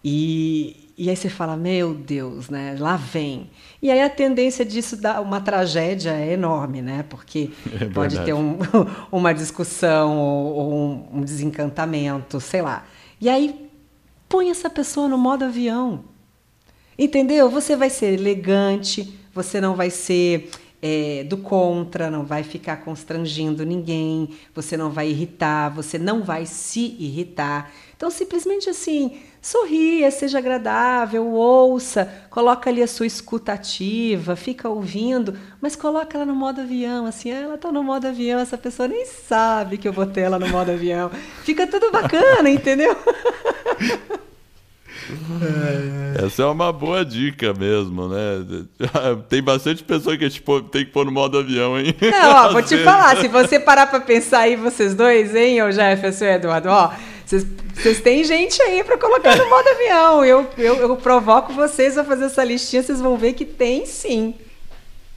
[0.04, 2.76] E, e aí você fala, meu Deus, né?
[2.80, 3.52] Lá vem.
[3.80, 7.06] E aí a tendência disso dar uma tragédia é enorme, né?
[7.08, 8.58] Porque É pode ter um,
[9.12, 12.84] uma discussão ou, ou um, um desencantamento, sei lá.
[13.22, 13.70] E aí
[14.28, 16.04] põe essa pessoa no modo avião.
[16.98, 17.48] Entendeu?
[17.48, 20.50] Você vai ser elegante, você não vai ser
[20.82, 26.46] é, do contra, não vai ficar constrangindo ninguém, você não vai irritar, você não vai
[26.46, 27.72] se irritar.
[27.96, 35.38] Então, simplesmente assim, sorria, seja agradável, ouça, coloca ali a sua escuta ativa, fica ouvindo,
[35.60, 38.88] mas coloca ela no modo avião, assim, ah, ela tá no modo avião, essa pessoa
[38.88, 41.10] nem sabe que eu botei ela no modo avião.
[41.44, 42.96] Fica tudo bacana, entendeu?
[46.24, 48.66] Essa é uma boa dica mesmo, né?
[49.30, 51.96] Tem bastante pessoa que tipo, tem que pôr no modo avião, hein?
[52.02, 55.72] Não, ó, vou te falar, se você parar pra pensar aí, vocês dois, hein, ô
[55.72, 56.92] Jefferson e Eduardo, ó,
[57.26, 60.24] vocês, têm gente aí pra colocar no modo avião.
[60.24, 64.34] Eu, eu, eu provoco vocês a fazer essa listinha, vocês vão ver que tem sim.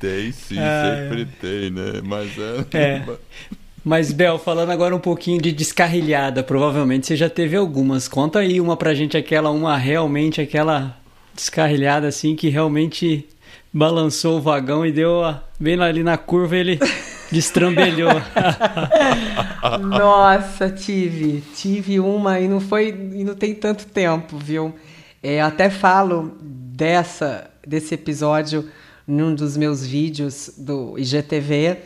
[0.00, 2.00] Tem sim, Ah, sempre tem, né?
[2.02, 2.78] Mas é.
[2.78, 3.02] É.
[3.84, 8.06] Mas, Bel, falando agora um pouquinho de descarrilhada, provavelmente você já teve algumas.
[8.08, 10.96] Conta aí uma pra gente, aquela, uma realmente, aquela
[11.34, 13.26] descarrilhada assim, que realmente
[13.72, 16.78] balançou o vagão e deu a- bem ali na curva ele
[17.32, 18.10] destrambelhou.
[19.80, 24.74] Nossa, tive, tive uma e não foi, e não tem tanto tempo, viu?
[25.22, 28.68] É, até falo dessa, desse episódio
[29.06, 31.76] num dos meus vídeos do IGTV,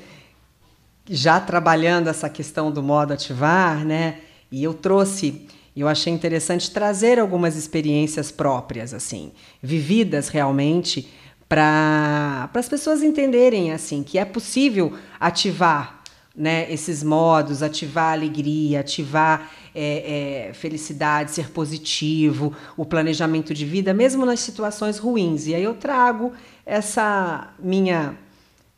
[1.08, 4.20] já trabalhando essa questão do modo ativar, né?
[4.50, 11.08] E eu trouxe, eu achei interessante trazer algumas experiências próprias, assim, vividas realmente,
[11.48, 16.02] para as pessoas entenderem, assim, que é possível ativar
[16.36, 23.94] né, esses modos, ativar alegria, ativar é, é, felicidade, ser positivo, o planejamento de vida,
[23.94, 25.46] mesmo nas situações ruins.
[25.46, 26.32] E aí eu trago
[26.66, 28.18] essa minha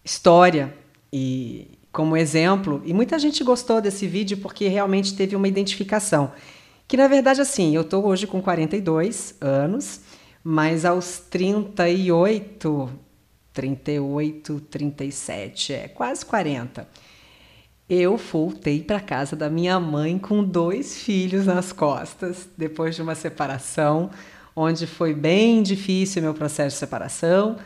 [0.05, 0.75] história
[1.11, 6.31] e como exemplo, e muita gente gostou desse vídeo porque realmente teve uma identificação.
[6.87, 10.03] Que na verdade assim, eu estou hoje com 42 anos,
[10.45, 12.91] mas aos 38,
[13.51, 16.87] 38, 37, é quase 40.
[17.89, 23.15] Eu voltei para casa da minha mãe com dois filhos nas costas, depois de uma
[23.15, 24.11] separação,
[24.55, 27.57] onde foi bem difícil meu processo de separação.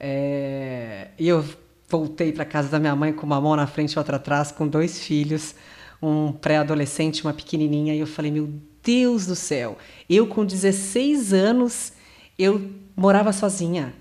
[0.00, 1.44] É, E eu
[1.88, 4.66] voltei para casa da minha mãe com uma mão na frente e outra atrás, com
[4.66, 5.54] dois filhos,
[6.02, 8.48] um pré-adolescente, uma pequenininha, e eu falei: Meu
[8.82, 11.92] Deus do céu, eu com 16 anos,
[12.38, 13.94] eu morava sozinha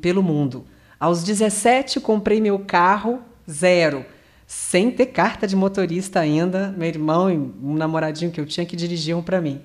[0.00, 0.64] pelo mundo.
[0.98, 4.04] Aos 17, eu comprei meu carro, zero.
[4.46, 6.74] sem ter carta de motorista ainda.
[6.76, 9.60] Meu irmão e um namoradinho que eu tinha que dirigiam para mim.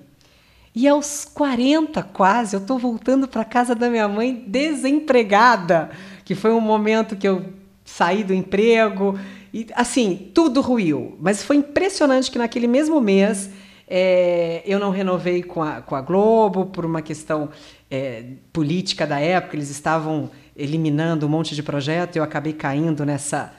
[0.76, 5.92] E aos 40 quase, eu estou voltando para casa da minha mãe desempregada,
[6.26, 7.46] que foi um momento que eu
[7.86, 9.20] saí do emprego
[9.54, 11.18] e assim tudo ruiu.
[11.20, 13.50] Mas foi impressionante que naquele mesmo mês
[13.88, 17.50] é, eu não renovei com a, com a Globo por uma questão
[17.90, 19.56] é, política da época.
[19.56, 22.16] Eles estavam eliminando um monte de projeto.
[22.16, 23.54] Eu acabei caindo nessa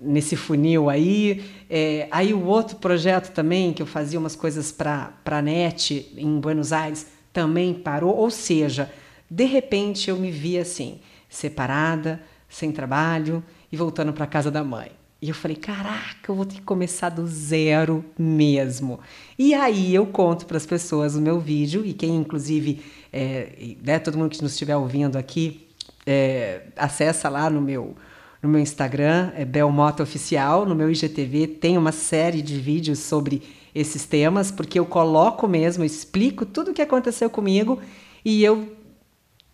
[0.00, 1.44] nesse funil aí.
[1.68, 6.38] É, aí o outro projeto também, que eu fazia umas coisas para a NET em
[6.38, 8.14] Buenos Aires, também parou.
[8.14, 8.90] Ou seja,
[9.30, 14.90] de repente eu me vi assim, separada, sem trabalho e voltando para casa da mãe.
[15.20, 19.00] E eu falei, caraca, eu vou ter que começar do zero mesmo.
[19.36, 22.80] E aí eu conto para as pessoas o meu vídeo, e quem inclusive,
[23.12, 25.66] é, né, todo mundo que nos estiver ouvindo aqui,
[26.06, 27.96] é, acessa lá no meu
[28.40, 33.42] no meu Instagram, é Belmota Oficial, no meu IGTV tem uma série de vídeos sobre
[33.74, 37.80] esses temas, porque eu coloco mesmo, explico tudo o que aconteceu comigo
[38.24, 38.77] e eu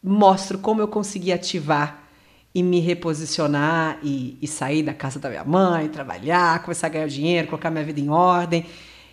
[0.05, 2.05] mostro como eu consegui ativar
[2.55, 7.09] e me reposicionar e, e sair da casa da minha mãe, trabalhar, começar a ganhar
[7.09, 8.67] dinheiro, colocar minha vida em ordem.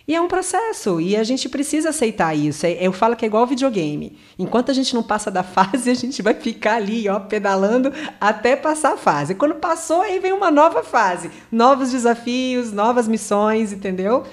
[0.06, 2.66] E é um processo, e a gente precisa aceitar isso.
[2.66, 4.18] É, eu falo que é igual videogame.
[4.38, 8.54] Enquanto a gente não passa da fase, a gente vai ficar ali, ó, pedalando até
[8.54, 9.34] passar a fase.
[9.34, 14.24] Quando passou, aí vem uma nova fase, novos desafios, novas missões, entendeu?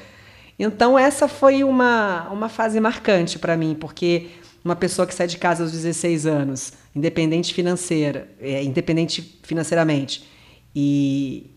[0.57, 4.27] Então essa foi uma, uma fase marcante para mim, porque
[4.63, 10.27] uma pessoa que sai de casa aos 16 anos, independente financeira, é, independente financeiramente,
[10.75, 11.49] e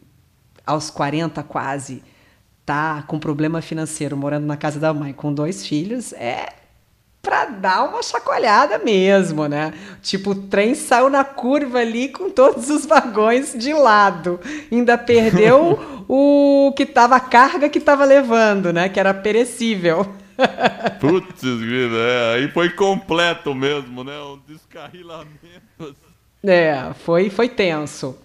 [0.67, 2.03] aos 40 quase,
[2.65, 6.55] tá com problema financeiro, morando na casa da mãe com dois filhos, é
[7.21, 9.73] para dar uma chacoalhada mesmo, né?
[10.03, 14.41] Tipo, o trem saiu na curva ali com todos os vagões de lado.
[14.71, 18.89] Ainda perdeu o que tava a carga que tava levando, né?
[18.89, 20.13] Que era perecível.
[21.01, 24.19] Putz, é, aí foi completo mesmo, né?
[24.21, 25.97] Um descarrilamento.
[26.43, 28.17] É, foi, foi tenso.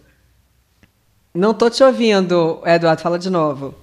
[1.34, 3.76] Não tô te ouvindo, Eduardo, fala de novo.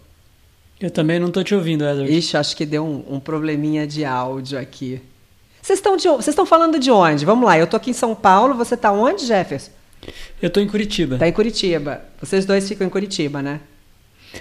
[0.80, 2.12] Eu também não tô te ouvindo, Edward.
[2.12, 5.00] Ixi, acho que deu um, um probleminha de áudio aqui.
[5.62, 7.24] Vocês estão vocês estão falando de onde?
[7.24, 9.70] Vamos lá, eu tô aqui em São Paulo, você tá onde, Jefferson?
[10.42, 11.16] Eu tô em Curitiba.
[11.16, 12.02] Tá em Curitiba.
[12.20, 13.60] Vocês dois ficam em Curitiba, né?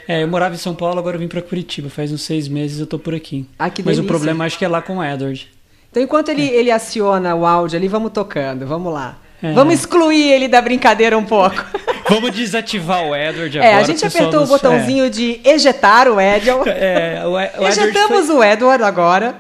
[0.08, 1.90] É, eu morava em São Paulo, agora eu vim para Curitiba.
[1.90, 3.48] Faz uns seis meses eu tô por aqui.
[3.58, 5.50] Ah, que Mas o problema acho que é lá com o Edward.
[5.92, 9.18] Então, enquanto ele, ele aciona o áudio ali, vamos tocando, vamos lá.
[9.42, 9.52] É.
[9.52, 11.64] Vamos excluir ele da brincadeira um pouco.
[12.10, 13.74] Vamos desativar o Edward agora.
[13.74, 14.50] É, a gente apertou nos...
[14.50, 15.10] o botãozinho é.
[15.10, 16.70] de ejetar o Edward.
[16.70, 18.36] É, o, o Ejetamos foi...
[18.36, 19.36] o Edward agora.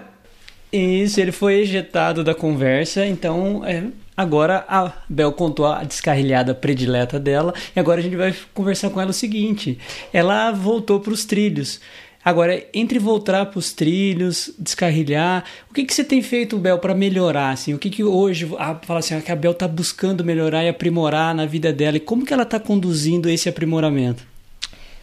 [0.71, 3.83] Isso, ele foi ejetado da conversa, então é,
[4.15, 8.99] agora a Bel contou a descarrilhada predileta dela e agora a gente vai conversar com
[8.99, 9.77] ela o seguinte:
[10.11, 11.79] ela voltou para os trilhos.
[12.25, 16.95] Agora, entre voltar para os trilhos, descarrilhar, o que, que você tem feito, Bel, para
[16.95, 17.51] melhorar?
[17.51, 17.73] Assim?
[17.73, 21.35] O que, que hoje, a, fala assim, que a Bel está buscando melhorar e aprimorar
[21.35, 21.97] na vida dela?
[21.97, 24.25] E como que ela está conduzindo esse aprimoramento?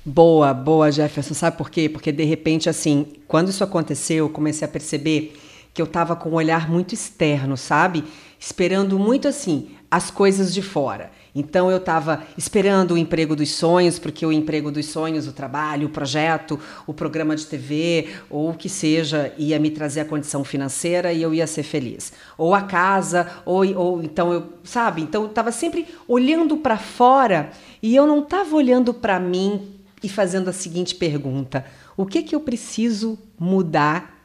[0.03, 1.35] Boa, boa, Jefferson.
[1.35, 1.91] Sabe por quê?
[1.91, 5.39] Porque, de repente, assim, quando isso aconteceu, eu comecei a perceber
[5.75, 8.03] que eu estava com um olhar muito externo, sabe?
[8.41, 11.11] Esperando muito, assim, as coisas de fora.
[11.35, 15.89] Então eu estava esperando o emprego dos sonhos, porque o emprego dos sonhos, o trabalho,
[15.89, 20.43] o projeto, o programa de TV, ou o que seja, ia me trazer a condição
[20.43, 22.15] financeira e eu ia ser feliz.
[22.39, 25.03] Ou a casa, ou, ou então eu, sabe?
[25.03, 27.51] Então eu estava sempre olhando para fora
[27.83, 31.63] e eu não estava olhando para mim e fazendo a seguinte pergunta:
[31.95, 34.20] o que que eu preciso mudar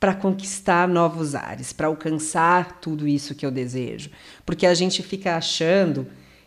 [0.00, 4.10] para conquistar novos ares, para alcançar tudo isso que eu desejo?
[4.46, 6.06] Porque a gente fica achando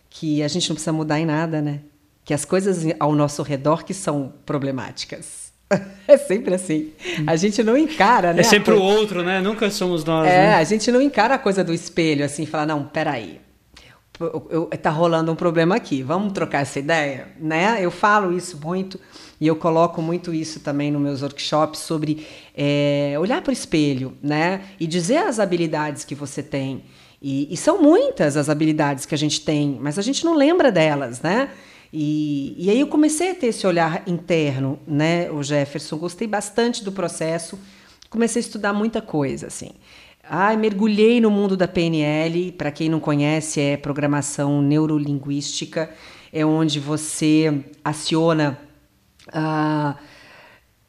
[0.10, 1.82] que a gente não precisa mudar em nada, né?
[2.26, 5.54] Que as coisas ao nosso redor que são problemáticas.
[6.06, 6.92] É sempre assim.
[7.26, 8.42] A gente não encara, né?
[8.42, 9.40] É sempre o outro, né?
[9.40, 10.28] Nunca somos nós.
[10.28, 10.56] É, né?
[10.56, 13.40] a gente não encara a coisa do espelho assim, falar, não, peraí.
[14.20, 17.80] Eu, eu, tá rolando um problema aqui, vamos trocar essa ideia, né?
[17.82, 19.00] Eu falo isso muito
[19.42, 24.16] e eu coloco muito isso também nos meus workshops sobre é, olhar para o espelho,
[24.22, 24.62] né?
[24.80, 26.84] E dizer as habilidades que você tem.
[27.20, 30.72] E, e, são muitas as habilidades que a gente tem, mas a gente não lembra
[30.72, 31.50] delas, né?
[31.92, 35.98] E, e aí eu comecei a ter esse olhar interno, né, o Jefferson.
[35.98, 37.58] Gostei bastante do processo,
[38.10, 39.72] comecei a estudar muita coisa, assim.
[40.26, 42.54] Ai, mergulhei no mundo da PNL.
[42.54, 45.90] Para quem não conhece, é programação neurolinguística,
[46.32, 48.58] é onde você aciona.
[49.28, 49.94] Uh,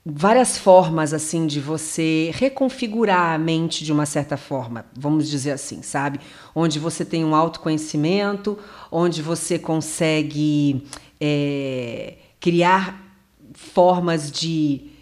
[0.07, 5.83] várias formas assim de você reconfigurar a mente de uma certa forma, vamos dizer assim,
[5.83, 6.21] sabe?
[6.55, 8.57] Onde você tem um autoconhecimento,
[8.91, 10.87] onde você consegue
[11.21, 13.03] é, criar
[13.53, 14.93] formas de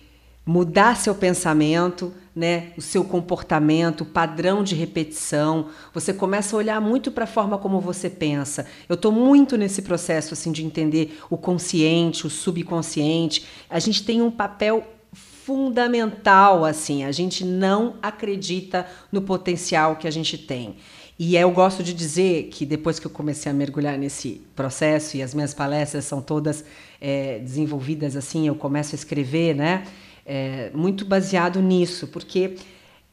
[0.47, 5.67] mudar seu pensamento, né, o seu comportamento, o padrão de repetição.
[5.93, 8.67] Você começa a olhar muito para a forma como você pensa.
[8.89, 13.45] Eu estou muito nesse processo assim de entender o consciente, o subconsciente.
[13.69, 17.05] A gente tem um papel fundamental assim.
[17.05, 20.77] A gente não acredita no potencial que a gente tem.
[21.19, 25.23] E eu gosto de dizer que depois que eu comecei a mergulhar nesse processo e
[25.23, 26.65] as minhas palestras são todas
[27.01, 29.85] é, desenvolvidas assim, eu começo a escrever, né?
[30.25, 32.57] É, muito baseado nisso, porque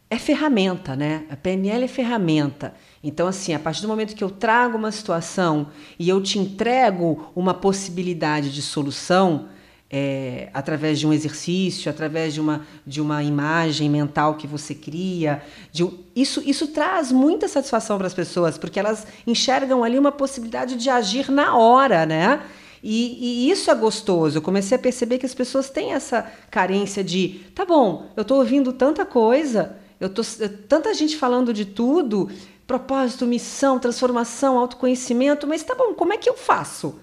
[0.10, 1.24] é ferramenta, né?
[1.30, 2.74] A PNL é ferramenta.
[3.04, 7.32] Então, assim, a partir do momento que eu trago uma situação e eu te entrego
[7.36, 9.50] uma possibilidade de solução,
[9.92, 15.42] é, através de um exercício, através de uma, de uma imagem mental que você cria.
[15.72, 20.76] De, isso, isso traz muita satisfação para as pessoas, porque elas enxergam ali uma possibilidade
[20.76, 22.42] de agir na hora, né?
[22.84, 24.38] E, e, isso é gostoso.
[24.38, 28.38] Eu comecei a perceber que as pessoas têm essa carência de, tá bom, eu estou
[28.38, 30.22] ouvindo tanta coisa, eu tô
[30.68, 32.30] tanta gente falando de tudo,
[32.66, 37.00] propósito, missão, transformação, autoconhecimento, mas tá bom, como é que eu faço?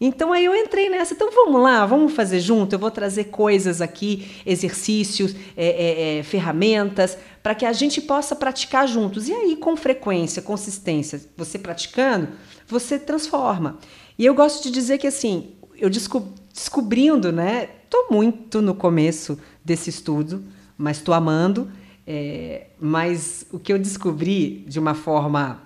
[0.00, 1.14] Então aí eu entrei nessa.
[1.14, 2.74] Então vamos lá, vamos fazer junto.
[2.74, 8.36] Eu vou trazer coisas aqui, exercícios, é, é, é, ferramentas, para que a gente possa
[8.36, 9.28] praticar juntos.
[9.28, 12.28] E aí, com frequência, consistência, você praticando,
[12.68, 13.78] você transforma.
[14.18, 17.68] E eu gosto de dizer que assim, eu desco descobrindo, né?
[17.84, 20.44] Estou muito no começo desse estudo,
[20.76, 21.70] mas estou amando.
[22.06, 25.62] É, mas o que eu descobri de uma forma.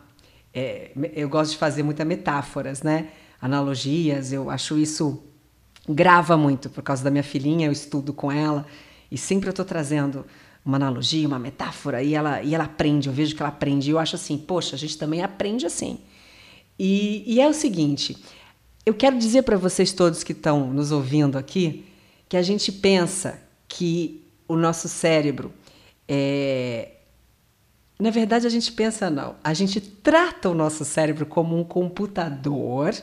[0.52, 3.08] É, eu gosto de fazer muitas metáforas, né?
[3.40, 5.22] Analogias, eu acho isso
[5.88, 8.66] grava muito por causa da minha filhinha, eu estudo com ela
[9.10, 10.24] e sempre eu estou trazendo
[10.64, 13.92] uma analogia, uma metáfora e ela, e ela aprende, eu vejo que ela aprende e
[13.92, 15.98] eu acho assim, poxa, a gente também aprende assim.
[16.78, 18.16] E, e é o seguinte,
[18.84, 21.86] eu quero dizer para vocês todos que estão nos ouvindo aqui
[22.28, 25.52] que a gente pensa que o nosso cérebro
[26.06, 26.88] é,
[28.00, 29.36] na verdade, a gente pensa não.
[29.44, 32.94] A gente trata o nosso cérebro como um computador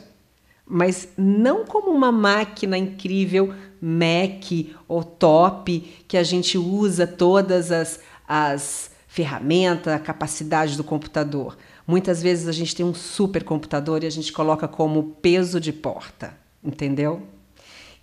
[0.68, 4.52] mas não como uma máquina incrível Mac
[4.88, 11.58] ou top que a gente usa todas as, as ferramentas, a capacidade do computador.
[11.86, 16.38] Muitas vezes a gente tem um supercomputador e a gente coloca como peso de porta,
[16.64, 17.22] entendeu?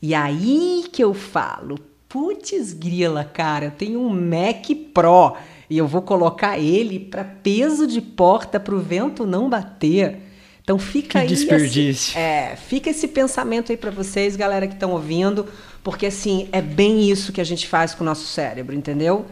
[0.00, 5.36] E aí que eu falo, putz grila, cara, eu tenho um Mac Pro
[5.68, 10.20] e eu vou colocar ele para peso de porta para o vento não bater.
[10.64, 11.26] Então fica que aí.
[11.28, 12.10] Desperdício.
[12.10, 15.46] Esse, é, fica esse pensamento aí para vocês, galera que estão ouvindo,
[15.82, 19.26] porque assim, é bem isso que a gente faz com o nosso cérebro, entendeu?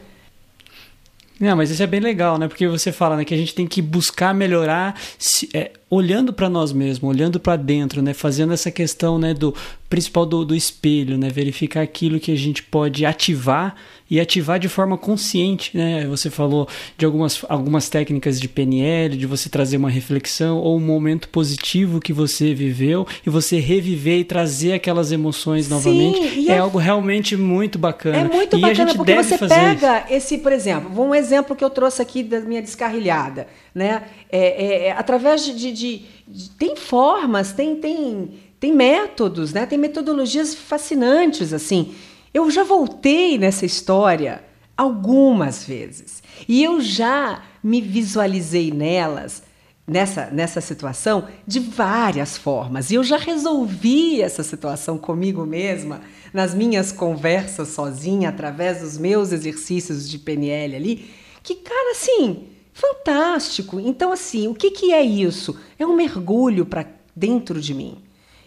[1.40, 2.46] Não, mas isso é bem legal, né?
[2.46, 6.48] Porque você fala né, que a gente tem que buscar melhorar se, é, olhando para
[6.48, 8.14] nós mesmos, olhando para dentro, né?
[8.14, 9.54] Fazendo essa questão né, do
[9.90, 11.28] principal do, do espelho, né?
[11.28, 13.74] Verificar aquilo que a gente pode ativar
[14.10, 16.06] e ativar de forma consciente, né?
[16.06, 16.66] Você falou
[16.96, 22.00] de algumas, algumas técnicas de PNL, de você trazer uma reflexão ou um momento positivo
[22.00, 26.48] que você viveu e você reviver e trazer aquelas emoções Sim, novamente.
[26.48, 28.16] É, é algo realmente muito bacana.
[28.16, 30.14] É muito e bacana a gente porque deve você pega isso.
[30.14, 34.04] esse, por exemplo, um exemplo que eu trouxe aqui da minha descarrilhada, né?
[34.30, 39.66] É, é, é através de, de, de, tem formas, tem, tem, tem métodos, né?
[39.66, 41.94] Tem metodologias fascinantes assim.
[42.32, 44.42] Eu já voltei nessa história
[44.76, 49.42] algumas vezes e eu já me visualizei nelas,
[49.86, 52.90] nessa, nessa situação, de várias formas.
[52.90, 56.00] E eu já resolvi essa situação comigo mesma
[56.32, 61.10] nas minhas conversas sozinha, através dos meus exercícios de PNL ali,
[61.42, 63.78] que, cara, assim, fantástico.
[63.78, 65.58] Então, assim, o que, que é isso?
[65.78, 67.98] É um mergulho para dentro de mim.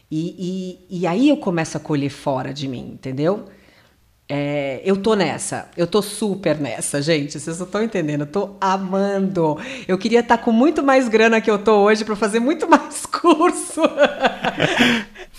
[0.10, 3.46] E, e, e aí eu começo a colher fora de mim, entendeu?
[4.28, 7.40] É, eu tô nessa, eu tô super nessa, gente.
[7.40, 9.60] Vocês não estão entendendo, eu tô amando.
[9.88, 12.66] Eu queria estar tá com muito mais grana que eu tô hoje para fazer muito
[12.70, 13.82] mais curso.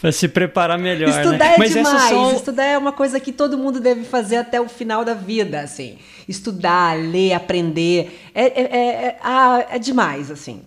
[0.00, 1.08] para se preparar melhor.
[1.08, 1.54] Estudar né?
[1.54, 2.10] é Mas demais.
[2.10, 2.32] Só...
[2.32, 5.98] Estudar é uma coisa que todo mundo deve fazer até o final da vida, assim.
[6.28, 8.30] Estudar, ler, aprender.
[8.34, 10.62] É, é, é, é, ah, é demais, assim.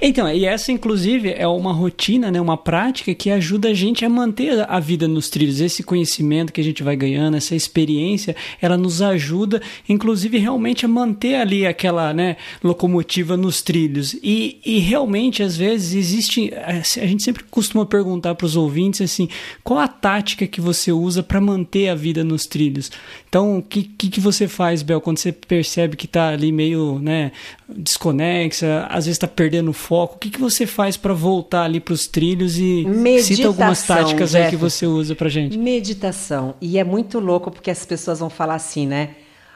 [0.00, 4.08] Então, e essa inclusive é uma rotina, né, uma prática que ajuda a gente a
[4.08, 5.60] manter a vida nos trilhos.
[5.60, 10.88] Esse conhecimento que a gente vai ganhando, essa experiência, ela nos ajuda, inclusive, realmente a
[10.88, 14.14] manter ali aquela né, locomotiva nos trilhos.
[14.22, 16.52] E, e realmente, às vezes, existe.
[16.54, 19.28] A gente sempre costuma perguntar para os ouvintes assim:
[19.62, 22.90] qual a tática que você usa para manter a vida nos trilhos?
[23.28, 26.98] Então, o que, que, que, você faz, Bel, quando você percebe que está ali meio
[26.98, 27.32] né,
[27.68, 31.94] desconexa, às vezes está perdendo foco, o que, que você faz para voltar ali para
[31.94, 34.44] os trilhos e Meditação, cita algumas táticas Jeff.
[34.44, 35.56] aí que você usa para gente?
[35.56, 36.54] Meditação.
[36.60, 39.10] E é muito louco porque as pessoas vão falar assim, né?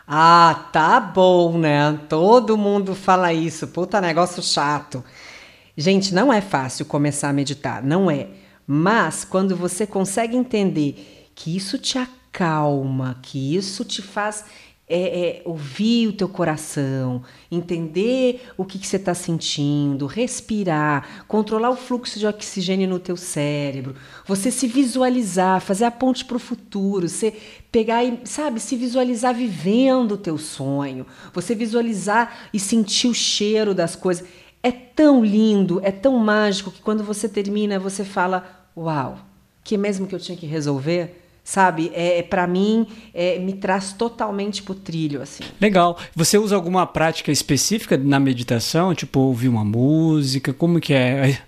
[0.06, 1.98] Ah, tá bom, né?
[2.08, 3.68] Todo mundo fala isso.
[3.68, 5.02] Puta negócio chato.
[5.76, 8.28] Gente, não é fácil começar a meditar, não é.
[8.66, 14.44] Mas quando você consegue entender que isso te acalma, que isso te faz
[14.92, 21.70] é, é, ouvir o teu coração, entender o que, que você está sentindo, respirar, controlar
[21.70, 23.94] o fluxo de oxigênio no teu cérebro,
[24.26, 27.32] você se visualizar, fazer a ponte para o futuro, você
[27.70, 33.72] pegar e, sabe, se visualizar vivendo o teu sonho, você visualizar e sentir o cheiro
[33.72, 34.26] das coisas.
[34.60, 39.18] É tão lindo, é tão mágico que quando você termina, você fala: Uau,
[39.62, 41.19] que mesmo que eu tinha que resolver,
[41.50, 41.90] sabe?
[41.92, 45.42] É, é para mim é, me traz totalmente pro trilho assim.
[45.60, 45.98] Legal.
[46.14, 50.52] Você usa alguma prática específica na meditação, tipo ouvir uma música?
[50.52, 51.40] Como que é?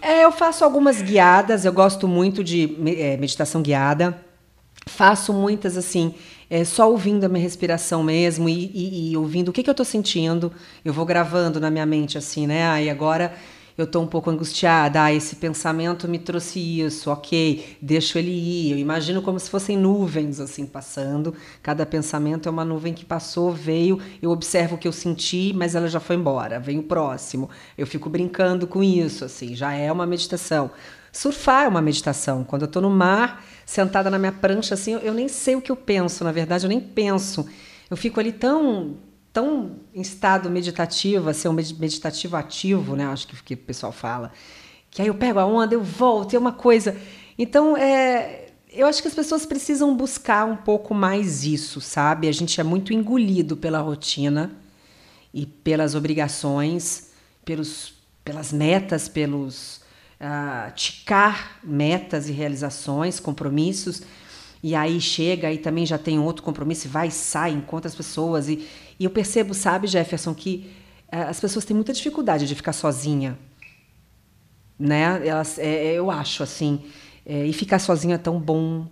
[0.00, 1.66] É, eu faço algumas guiadas.
[1.66, 4.18] Eu gosto muito de é, meditação guiada.
[4.86, 6.14] Faço muitas assim,
[6.48, 9.72] é, só ouvindo a minha respiração mesmo e, e, e ouvindo o que, que eu
[9.72, 10.50] estou sentindo.
[10.82, 12.66] Eu vou gravando na minha mente assim, né?
[12.70, 13.34] Aí ah, agora
[13.80, 18.72] eu estou um pouco angustiada, ah, esse pensamento me trouxe isso, ok, deixo ele ir.
[18.72, 21.34] Eu imagino como se fossem nuvens assim passando.
[21.62, 25.74] Cada pensamento é uma nuvem que passou, veio, eu observo o que eu senti, mas
[25.74, 26.60] ela já foi embora.
[26.60, 27.48] Vem o próximo.
[27.76, 30.70] Eu fico brincando com isso, assim, já é uma meditação.
[31.12, 32.44] Surfar é uma meditação.
[32.44, 35.60] Quando eu estou no mar, sentada na minha prancha, assim, eu, eu nem sei o
[35.60, 37.46] que eu penso, na verdade, eu nem penso.
[37.90, 38.96] Eu fico ali tão
[39.32, 43.06] tão em estado meditativo, assim, um meditativo ativo, né?
[43.06, 44.32] Acho que, que o pessoal fala.
[44.90, 46.96] Que aí eu pego a onda, eu volto, é uma coisa.
[47.38, 52.28] Então, é, eu acho que as pessoas precisam buscar um pouco mais isso, sabe?
[52.28, 54.52] A gente é muito engolido pela rotina
[55.32, 57.10] e pelas obrigações,
[57.44, 59.80] pelos, pelas metas, pelos
[60.20, 64.02] uh, ticar metas e realizações, compromissos.
[64.62, 68.48] E aí chega e também já tem outro compromisso, vai, sai, encontra as pessoas.
[68.48, 68.66] E,
[69.00, 70.70] e eu percebo, sabe, Jefferson, que
[71.10, 73.38] uh, as pessoas têm muita dificuldade de ficar sozinha.
[74.78, 75.26] Né?
[75.26, 76.82] Elas, é, é eu acho, assim.
[77.24, 78.86] É, e ficar sozinha é tão bom.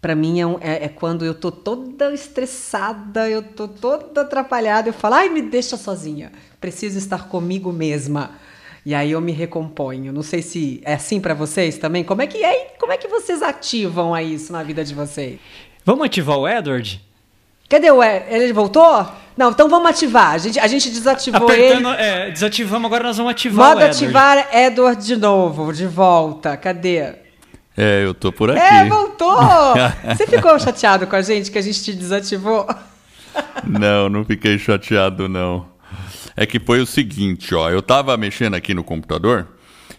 [0.00, 4.92] Para mim é, é, é, quando eu tô toda estressada, eu tô toda atrapalhada, eu
[4.92, 6.32] falo, ai, me deixa sozinha.
[6.60, 8.32] Preciso estar comigo mesma.
[8.84, 10.12] E aí eu me recomponho.
[10.12, 12.02] Não sei se é assim para vocês também.
[12.02, 12.74] Como é que é?
[12.80, 15.38] Como é que vocês ativam a isso na vida de vocês?
[15.84, 17.11] Vamos ativar o Edward?
[17.72, 18.26] Cadê o Edward?
[18.28, 19.06] Ele voltou?
[19.34, 20.32] Não, então vamos ativar.
[20.32, 22.02] A gente, a gente desativou Apertando, ele.
[22.02, 24.04] É, desativamos, agora nós vamos ativar Modo o Edward.
[24.04, 26.54] ativar Edward de novo, de volta.
[26.56, 27.14] Cadê?
[27.74, 28.60] É, eu tô por aqui.
[28.60, 29.38] É, voltou!
[30.14, 32.68] Você ficou chateado com a gente que a gente te desativou?
[33.66, 35.72] Não, não fiquei chateado, não
[36.36, 39.46] é que foi o seguinte, ó, eu tava mexendo aqui no computador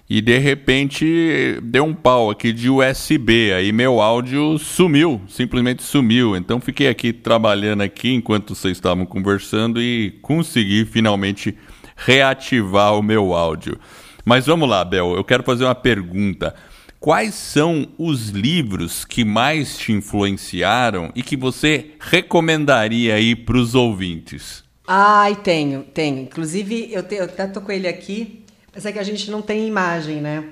[0.09, 6.35] e de repente deu um pau aqui de USB, aí meu áudio sumiu, simplesmente sumiu.
[6.35, 11.57] Então fiquei aqui trabalhando aqui enquanto vocês estavam conversando e consegui finalmente
[11.95, 13.79] reativar o meu áudio.
[14.25, 16.53] Mas vamos lá, Bel, eu quero fazer uma pergunta.
[16.99, 23.75] Quais são os livros que mais te influenciaram e que você recomendaria aí para os
[23.75, 24.63] ouvintes?
[24.87, 26.21] Ai, tenho, tenho.
[26.21, 28.42] Inclusive, eu, te, eu até tô com ele aqui,
[28.73, 30.49] mas é que a gente não tem imagem, né?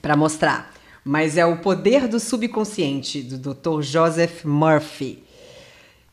[0.00, 0.72] Para mostrar.
[1.04, 3.82] Mas é O Poder do Subconsciente, do Dr.
[3.82, 5.22] Joseph Murphy.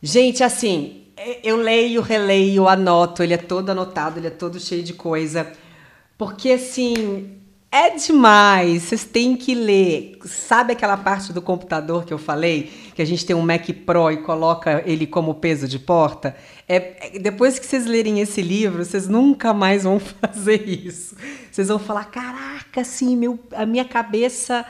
[0.02, 1.04] Gente, assim,
[1.42, 5.50] eu leio, releio, anoto, ele é todo anotado, ele é todo cheio de coisa.
[6.18, 7.38] Porque, assim,
[7.74, 10.16] é demais, vocês têm que ler.
[10.24, 12.70] Sabe aquela parte do computador que eu falei?
[12.94, 16.36] Que a gente tem um Mac Pro e coloca ele como peso de porta?
[16.68, 21.16] É, é, depois que vocês lerem esse livro, vocês nunca mais vão fazer isso.
[21.50, 24.64] Vocês vão falar: caraca, assim, meu, a minha cabeça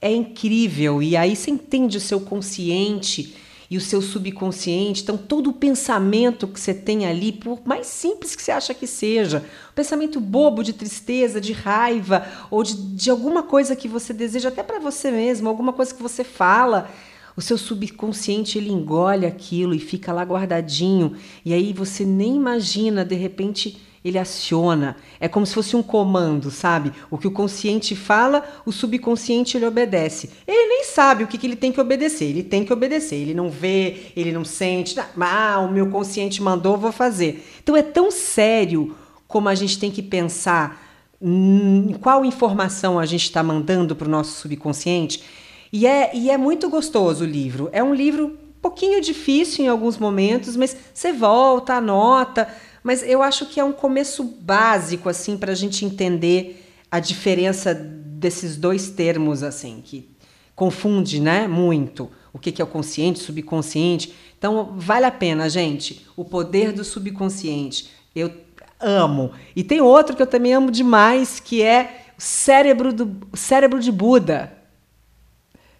[0.00, 1.02] é incrível.
[1.02, 3.36] E aí você entende o seu consciente
[3.70, 5.02] e o seu subconsciente.
[5.02, 8.86] Então, todo o pensamento que você tem ali, por mais simples que você acha que
[8.86, 9.44] seja,
[9.74, 14.62] pensamento bobo de tristeza, de raiva, ou de, de alguma coisa que você deseja, até
[14.62, 16.90] para você mesmo, alguma coisa que você fala,
[17.36, 21.14] o seu subconsciente ele engole aquilo e fica lá guardadinho,
[21.44, 24.96] e aí você nem imagina, de repente ele aciona.
[25.18, 26.92] É como se fosse um comando, sabe?
[27.10, 30.30] O que o consciente fala, o subconsciente ele obedece.
[30.46, 32.26] Ele nem sabe o que, que ele tem que obedecer.
[32.26, 33.16] Ele tem que obedecer.
[33.16, 34.96] Ele não vê, ele não sente.
[35.20, 37.44] Ah, o meu consciente mandou, vou fazer.
[37.60, 38.94] Então é tão sério
[39.26, 40.84] como a gente tem que pensar
[42.00, 45.24] qual informação a gente está mandando para o nosso subconsciente.
[45.72, 47.68] E é, e é muito gostoso o livro.
[47.72, 52.46] É um livro um pouquinho difícil em alguns momentos, mas você volta, anota
[52.86, 57.74] Mas eu acho que é um começo básico, assim, para a gente entender a diferença
[57.74, 60.08] desses dois termos, assim, que
[60.54, 64.14] confunde, né, muito o que é o consciente, subconsciente.
[64.38, 66.06] Então, vale a pena, gente.
[66.16, 67.90] O poder do subconsciente.
[68.14, 68.32] Eu
[68.78, 69.32] amo.
[69.56, 73.80] E tem outro que eu também amo demais, que é o cérebro, do, o cérebro
[73.80, 74.55] de Buda.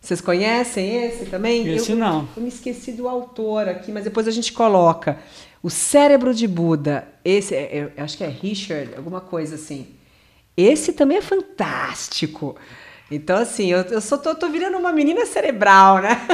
[0.06, 1.66] Vocês conhecem esse também?
[1.66, 2.28] Esse eu, não.
[2.36, 5.18] Eu me esqueci do autor aqui, mas depois a gente coloca.
[5.60, 7.08] O cérebro de Buda.
[7.24, 9.88] Esse, é, eu acho que é Richard, alguma coisa assim.
[10.56, 12.54] Esse também é fantástico.
[13.10, 16.24] Então, assim, eu, eu só tô, tô virando uma menina cerebral, né?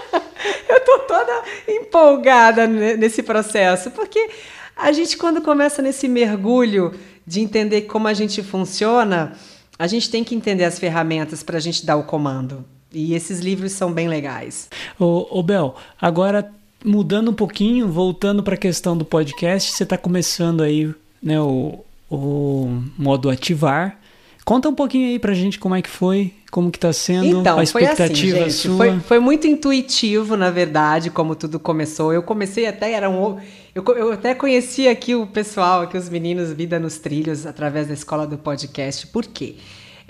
[0.66, 4.30] eu tô toda empolgada nesse processo, porque
[4.74, 9.36] a gente, quando começa nesse mergulho de entender como a gente funciona,
[9.78, 12.64] a gente tem que entender as ferramentas para a gente dar o comando.
[12.92, 14.68] E esses livros são bem legais.
[14.98, 16.50] Ô, ô Bel, agora
[16.84, 21.84] mudando um pouquinho, voltando para a questão do podcast, você está começando aí né, o,
[22.10, 23.98] o modo ativar.
[24.44, 27.58] Conta um pouquinho aí pra gente como é que foi, como que tá sendo então,
[27.58, 28.76] a expectativa foi assim, gente, sua.
[28.76, 32.12] Foi, foi, muito intuitivo, na verdade, como tudo começou.
[32.12, 33.38] Eu comecei até, era um.
[33.74, 37.94] Eu, eu até conheci aqui o pessoal, aqui os meninos Vida nos Trilhos, através da
[37.94, 39.06] escola do podcast.
[39.06, 39.56] Por quê?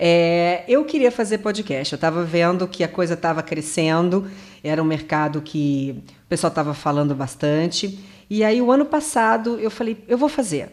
[0.03, 1.93] É, eu queria fazer podcast.
[1.93, 4.25] Eu estava vendo que a coisa estava crescendo,
[4.63, 7.99] era um mercado que o pessoal estava falando bastante.
[8.27, 10.71] E aí, o ano passado, eu falei, eu vou fazer.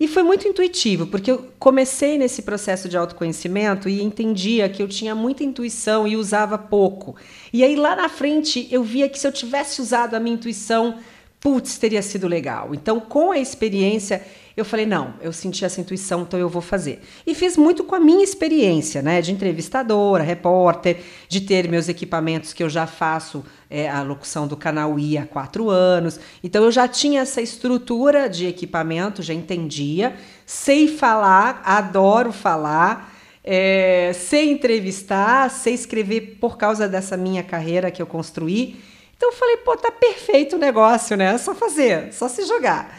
[0.00, 4.88] E foi muito intuitivo, porque eu comecei nesse processo de autoconhecimento e entendia que eu
[4.88, 7.16] tinha muita intuição e usava pouco.
[7.52, 10.96] E aí lá na frente eu via que se eu tivesse usado a minha intuição,
[11.38, 12.74] putz, teria sido legal.
[12.74, 14.24] Então, com a experiência,
[14.60, 17.00] eu falei, não, eu senti essa intuição, então eu vou fazer.
[17.26, 20.98] E fiz muito com a minha experiência, né, de entrevistadora, repórter,
[21.28, 25.26] de ter meus equipamentos que eu já faço é, a locução do canal I há
[25.26, 26.20] quatro anos.
[26.44, 33.16] Então eu já tinha essa estrutura de equipamento, já entendia, sei falar, adoro falar.
[33.42, 38.78] É, sei entrevistar, sei escrever por causa dessa minha carreira que eu construí.
[39.16, 41.34] Então eu falei, pô, tá perfeito o negócio, né?
[41.34, 42.94] É só fazer, só se jogar.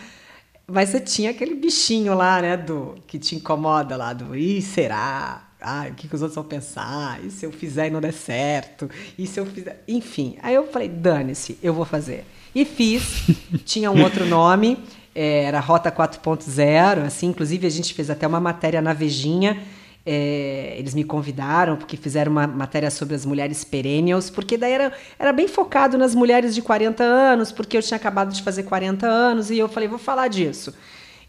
[0.71, 5.47] Mas você tinha aquele bichinho lá, né, do que te incomoda lá, do e será?
[5.59, 7.23] Ah, o que, que os outros vão pensar?
[7.23, 8.89] E se eu fizer e não der certo?
[9.17, 9.83] E se eu fizer.
[9.87, 10.37] Enfim.
[10.41, 12.25] Aí eu falei, dane-se, eu vou fazer.
[12.55, 13.27] E fiz.
[13.63, 14.77] tinha um outro nome,
[15.13, 19.61] é, era Rota 4.0, assim, inclusive a gente fez até uma matéria na Vejinha
[20.05, 24.93] é, eles me convidaram porque fizeram uma matéria sobre as mulheres perennials, porque daí era,
[25.19, 29.05] era bem focado nas mulheres de 40 anos, porque eu tinha acabado de fazer 40
[29.07, 30.73] anos e eu falei, vou falar disso.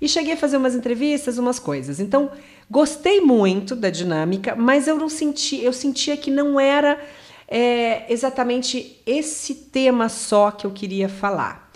[0.00, 2.00] E cheguei a fazer umas entrevistas, umas coisas.
[2.00, 2.30] Então,
[2.70, 6.98] gostei muito da dinâmica, mas eu não senti, eu sentia que não era
[7.46, 11.70] é, exatamente esse tema só que eu queria falar.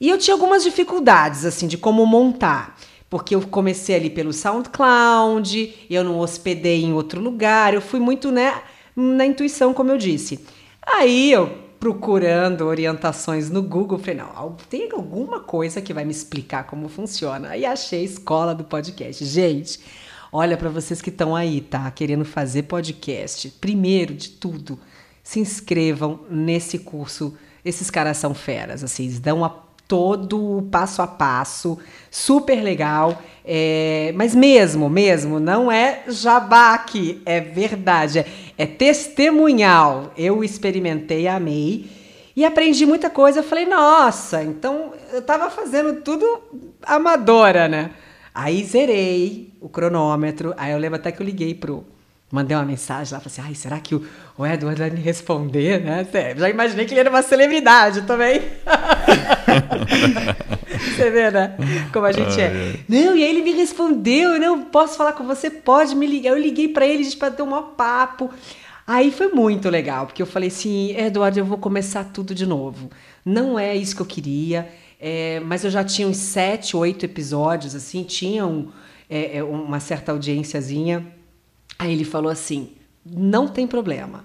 [0.00, 2.76] E eu tinha algumas dificuldades, assim, de como montar
[3.12, 8.32] porque eu comecei ali pelo SoundCloud, eu não hospedei em outro lugar, eu fui muito
[8.32, 8.62] né,
[8.96, 10.40] na intuição, como eu disse.
[10.80, 16.64] Aí eu procurando orientações no Google, falei, não, tem alguma coisa que vai me explicar
[16.64, 17.50] como funciona.
[17.50, 19.22] Aí achei a escola do podcast.
[19.26, 19.78] Gente,
[20.32, 21.90] olha para vocês que estão aí, tá?
[21.90, 23.50] Querendo fazer podcast.
[23.60, 24.80] Primeiro de tudo,
[25.22, 27.36] se inscrevam nesse curso.
[27.62, 29.50] Esses caras são feras, assim, eles dão a
[29.86, 31.78] todo passo a passo,
[32.10, 33.20] super legal.
[33.44, 36.84] É, mas mesmo, mesmo, não é jabá
[37.26, 38.26] é verdade, é,
[38.56, 40.12] é testemunhal.
[40.16, 41.90] Eu experimentei, amei
[42.36, 43.40] e aprendi muita coisa.
[43.40, 46.24] Eu falei, nossa, então eu estava fazendo tudo
[46.82, 47.90] amadora, né?
[48.34, 51.84] Aí zerei o cronômetro, aí eu lembro até que eu liguei pro
[52.32, 54.02] mandei uma mensagem lá, falei assim, ai, será que o,
[54.38, 56.06] o Edward vai me responder, né?
[56.34, 58.40] Já imaginei que ele era uma celebridade também.
[60.96, 61.54] você vê, né?
[61.92, 62.76] Como a gente é.
[62.88, 65.50] Não, e aí ele me respondeu, não, posso falar com você?
[65.50, 66.30] Pode me ligar.
[66.30, 68.30] Eu liguei para ele, a gente ter um maior papo.
[68.86, 72.88] Aí foi muito legal, porque eu falei assim, Eduardo, eu vou começar tudo de novo.
[73.22, 77.74] Não é isso que eu queria, é, mas eu já tinha uns sete, oito episódios,
[77.74, 78.70] assim, tinha um,
[79.08, 81.20] é, é uma certa audiênciazinha
[81.82, 84.24] Aí ele falou assim: não tem problema.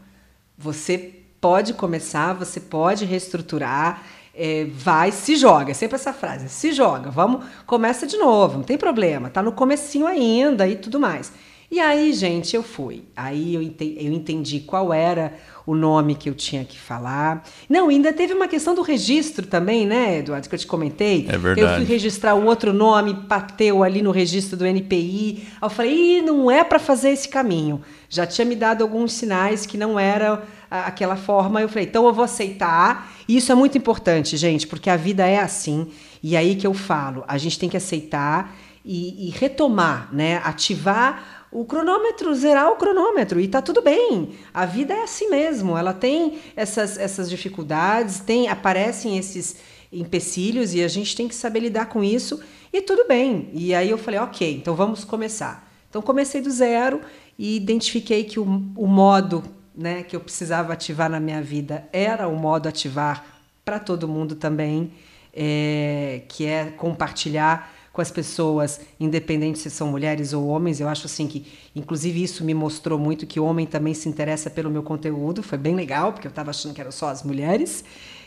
[0.56, 4.04] Você pode começar, você pode reestruturar,
[4.34, 5.72] é, vai, se joga.
[5.72, 9.52] É sempre essa frase, se joga, vamos, começa de novo, não tem problema, tá no
[9.52, 11.34] comecinho ainda e tudo mais.
[11.70, 13.04] E aí, gente, eu fui.
[13.14, 15.34] Aí eu entendi, eu entendi qual era
[15.66, 17.44] o nome que eu tinha que falar.
[17.70, 21.26] Não, ainda teve uma questão do registro também, né, Eduardo, que eu te comentei.
[21.28, 21.60] É verdade.
[21.60, 25.44] Eu fui registrar o outro nome, bateu ali no registro do NPI.
[25.46, 27.82] Aí eu falei, Ih, não é para fazer esse caminho.
[28.10, 31.62] Já tinha me dado alguns sinais que não era aquela forma.
[31.62, 33.12] Eu falei, então eu vou aceitar.
[33.28, 35.88] E isso é muito importante, gente, porque a vida é assim.
[36.24, 38.56] E aí que eu falo, a gente tem que aceitar
[38.86, 40.42] e, e retomar, né?
[40.46, 44.36] Ativar o cronômetro, zerar o cronômetro e tá tudo bem.
[44.54, 49.56] A vida é assim mesmo, ela tem essas, essas dificuldades, tem aparecem esses
[49.92, 52.40] empecilhos e a gente tem que saber lidar com isso
[52.72, 53.50] e tudo bem.
[53.54, 55.68] E aí eu falei, ok, então vamos começar.
[55.90, 57.02] Então comecei do zero
[57.40, 58.44] e identifiquei que o,
[58.76, 59.44] o modo
[59.76, 63.26] né, que eu precisava ativar na minha vida era o modo ativar
[63.66, 64.92] para todo mundo também,
[65.34, 70.80] é, que é compartilhar com as pessoas, independente se são mulheres ou homens.
[70.80, 74.52] Eu acho assim que, inclusive, isso me mostrou muito que o homem também se interessa
[74.52, 75.42] pelo meu conteúdo.
[75.42, 77.84] Foi bem legal, porque eu estava achando que eram só as mulheres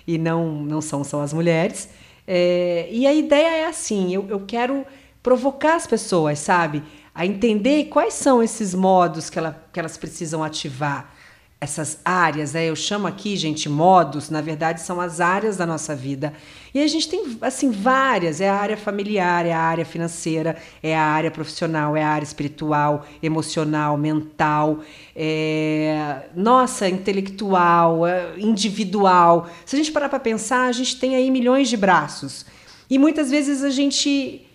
[0.09, 1.89] e não não são só as mulheres.
[2.27, 4.85] É, e a ideia é assim: eu, eu quero
[5.23, 6.83] provocar as pessoas, sabe,
[7.15, 11.15] a entender quais são esses modos que, ela, que elas precisam ativar
[11.61, 12.65] essas áreas, né?
[12.69, 16.33] Eu chamo aqui, gente, modos, na verdade são as áreas da nossa vida.
[16.73, 20.97] E a gente tem assim várias, é a área familiar, é a área financeira, é
[20.97, 24.81] a área profissional, é a área espiritual, emocional, mental,
[25.15, 29.49] é, nossa, intelectual, é, individual.
[29.67, 32.47] Se a gente parar para pensar, a gente tem aí milhões de braços.
[32.89, 34.47] E muitas vezes a gente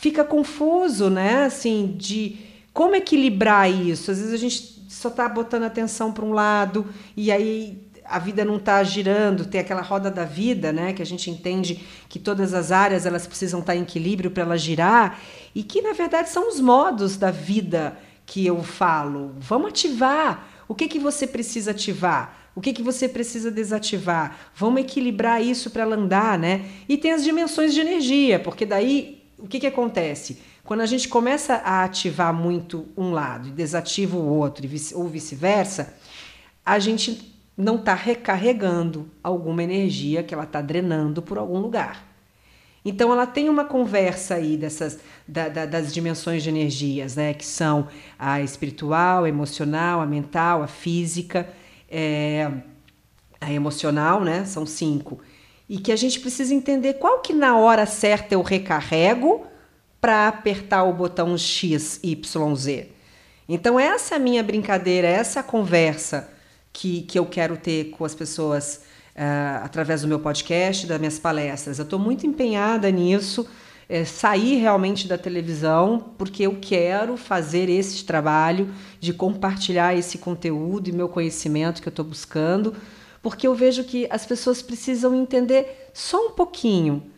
[0.00, 1.44] fica confuso, né?
[1.44, 2.38] Assim, de
[2.72, 4.10] como equilibrar isso.
[4.10, 6.86] Às vezes a gente só está botando atenção para um lado
[7.16, 7.78] e aí
[8.10, 11.80] a vida não está girando, tem aquela roda da vida, né, que a gente entende
[12.08, 15.20] que todas as áreas elas precisam estar tá em equilíbrio para ela girar
[15.54, 17.96] e que na verdade são os modos da vida
[18.26, 19.34] que eu falo.
[19.38, 20.48] Vamos ativar.
[20.68, 22.50] O que que você precisa ativar?
[22.54, 24.36] O que que você precisa desativar?
[24.54, 26.64] Vamos equilibrar isso para ela andar, né?
[26.88, 30.38] E tem as dimensões de energia, porque daí o que que acontece?
[30.64, 35.94] Quando a gente começa a ativar muito um lado e desativa o outro, ou vice-versa,
[36.64, 42.08] a gente não está recarregando alguma energia que ela está drenando por algum lugar.
[42.84, 44.98] Então ela tem uma conversa aí dessas
[45.28, 47.34] da, da, das dimensões de energias, né?
[47.34, 47.88] Que são
[48.18, 51.48] a espiritual, a emocional, a mental, a física,
[51.90, 52.50] é,
[53.40, 54.44] a emocional, né?
[54.46, 55.20] São cinco.
[55.68, 59.46] E que a gente precisa entender qual que na hora certa eu recarrego
[60.00, 62.88] para apertar o botão X, Y, Z.
[63.46, 66.39] Então, essa é a minha brincadeira, essa é a conversa
[66.72, 68.82] que, que eu quero ter com as pessoas
[69.16, 71.78] uh, através do meu podcast, das minhas palestras.
[71.78, 73.46] Eu estou muito empenhada nisso,
[73.88, 80.88] é, sair realmente da televisão, porque eu quero fazer esse trabalho de compartilhar esse conteúdo
[80.88, 82.74] e meu conhecimento que eu estou buscando,
[83.22, 87.10] porque eu vejo que as pessoas precisam entender só um pouquinho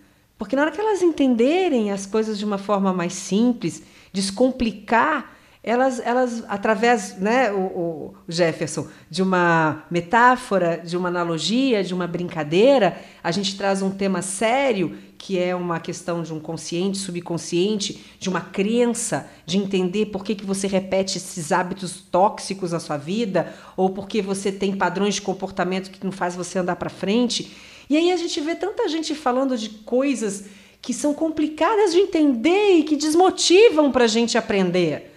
[0.42, 3.80] porque na hora que elas entenderem as coisas de uma forma mais simples,
[4.12, 5.31] descomplicar,
[5.64, 12.08] elas, elas através, né, o, o Jefferson, de uma metáfora, de uma analogia, de uma
[12.08, 18.04] brincadeira, a gente traz um tema sério que é uma questão de um consciente, subconsciente,
[18.18, 22.96] de uma crença, de entender por que, que você repete esses hábitos tóxicos na sua
[22.96, 27.52] vida, ou porque você tem padrões de comportamento que não faz você andar para frente.
[27.88, 30.46] E aí a gente vê tanta gente falando de coisas
[30.80, 35.11] que são complicadas de entender e que desmotivam para a gente aprender.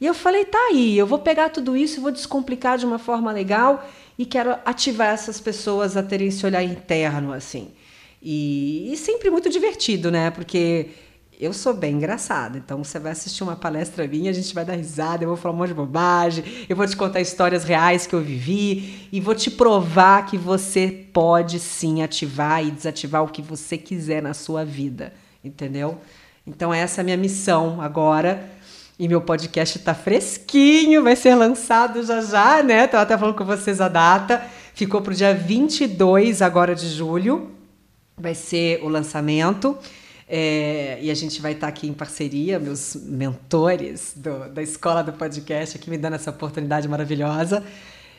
[0.00, 2.98] E eu falei, tá aí, eu vou pegar tudo isso e vou descomplicar de uma
[2.98, 3.88] forma legal
[4.18, 7.70] e quero ativar essas pessoas a terem esse olhar interno, assim.
[8.22, 10.30] E, e sempre muito divertido, né?
[10.30, 10.90] Porque
[11.38, 14.74] eu sou bem engraçada, então você vai assistir uma palestra minha, a gente vai dar
[14.74, 18.14] risada, eu vou falar um monte de bobagem, eu vou te contar histórias reais que
[18.14, 23.42] eu vivi e vou te provar que você pode sim ativar e desativar o que
[23.42, 25.12] você quiser na sua vida,
[25.44, 26.00] entendeu?
[26.46, 28.55] Então essa é a minha missão agora.
[28.98, 32.86] E meu podcast está fresquinho, vai ser lançado já já, né?
[32.86, 34.42] Estava até falando com vocês a data.
[34.72, 37.50] Ficou para o dia 22 agora de julho.
[38.16, 39.76] Vai ser o lançamento.
[40.26, 45.12] É, e a gente vai estar aqui em parceria, meus mentores do, da escola do
[45.12, 47.62] podcast, aqui me dando essa oportunidade maravilhosa.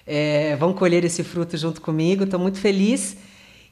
[0.06, 3.18] É, vão colher esse fruto junto comigo, estou muito feliz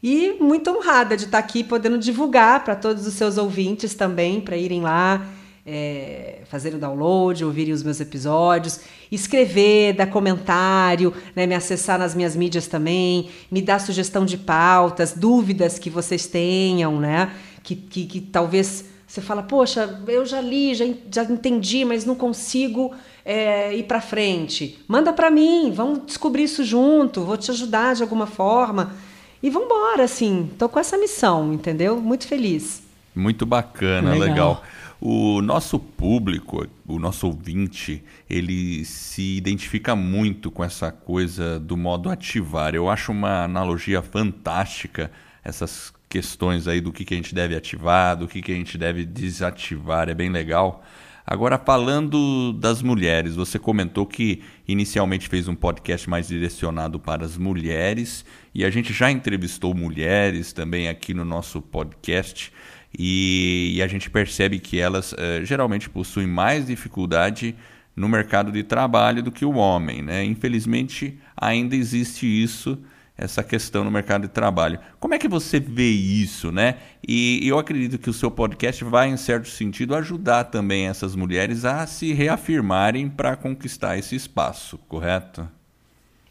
[0.01, 4.58] e muito honrada de estar aqui podendo divulgar para todos os seus ouvintes também, para
[4.58, 5.26] irem lá,
[5.66, 8.80] é, fazerem o download, ouvirem os meus episódios,
[9.11, 15.13] escrever, dar comentário, né, me acessar nas minhas mídias também, me dar sugestão de pautas,
[15.13, 17.32] dúvidas que vocês tenham, né?
[17.66, 22.16] que, que, que talvez você fala, poxa, eu já li, já, já entendi, mas não
[22.16, 22.93] consigo
[23.24, 24.80] é, ir para frente.
[24.88, 28.93] Manda para mim, vamos descobrir isso junto, vou te ajudar de alguma forma.
[29.41, 30.49] E vamos embora, assim.
[30.57, 31.99] Tô com essa missão, entendeu?
[31.99, 32.84] Muito feliz.
[33.16, 34.28] Muito bacana, legal.
[34.28, 34.63] legal.
[34.99, 42.09] O nosso público, o nosso ouvinte, ele se identifica muito com essa coisa do modo
[42.09, 42.73] ativar.
[42.73, 45.11] Eu acho uma analogia fantástica
[45.43, 48.77] essas questões aí do que, que a gente deve ativar, do que, que a gente
[48.77, 50.83] deve desativar, é bem legal.
[51.27, 57.35] Agora, falando das mulheres, você comentou que inicialmente fez um podcast mais direcionado para as
[57.35, 58.23] mulheres
[58.53, 62.53] e a gente já entrevistou mulheres também aqui no nosso podcast
[62.97, 67.55] e, e a gente percebe que elas eh, geralmente possuem mais dificuldade
[67.95, 70.01] no mercado de trabalho do que o homem.
[70.01, 70.23] Né?
[70.23, 72.77] Infelizmente, ainda existe isso
[73.17, 74.79] essa questão no mercado de trabalho.
[74.99, 76.75] Como é que você vê isso, né?
[77.07, 81.63] E eu acredito que o seu podcast vai, em certo sentido, ajudar também essas mulheres
[81.63, 85.47] a se reafirmarem para conquistar esse espaço, correto?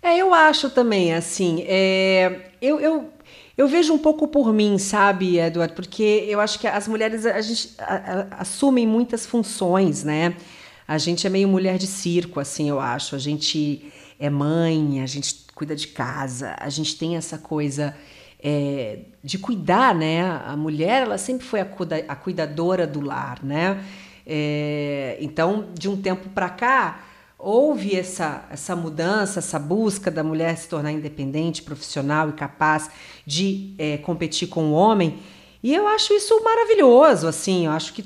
[0.02, 3.10] É, eu acho também, assim, é, eu, eu,
[3.56, 5.74] eu vejo um pouco por mim, sabe, Eduardo?
[5.74, 10.36] Porque eu acho que as mulheres a gente, a, a, assumem muitas funções, né?
[10.86, 13.14] A gente é meio mulher de circo, assim, eu acho.
[13.14, 17.96] A gente é mãe, a gente cuida de casa, a gente tem essa coisa
[18.42, 20.22] é, de cuidar, né?
[20.44, 23.82] A mulher, ela sempre foi a, cuida, a cuidadora do lar, né?
[24.26, 27.04] É, então, de um tempo para cá,
[27.44, 32.88] houve essa, essa mudança, essa busca da mulher se tornar independente, profissional e capaz
[33.26, 35.18] de é, competir com o homem.
[35.62, 38.02] E eu acho isso maravilhoso, assim, eu acho que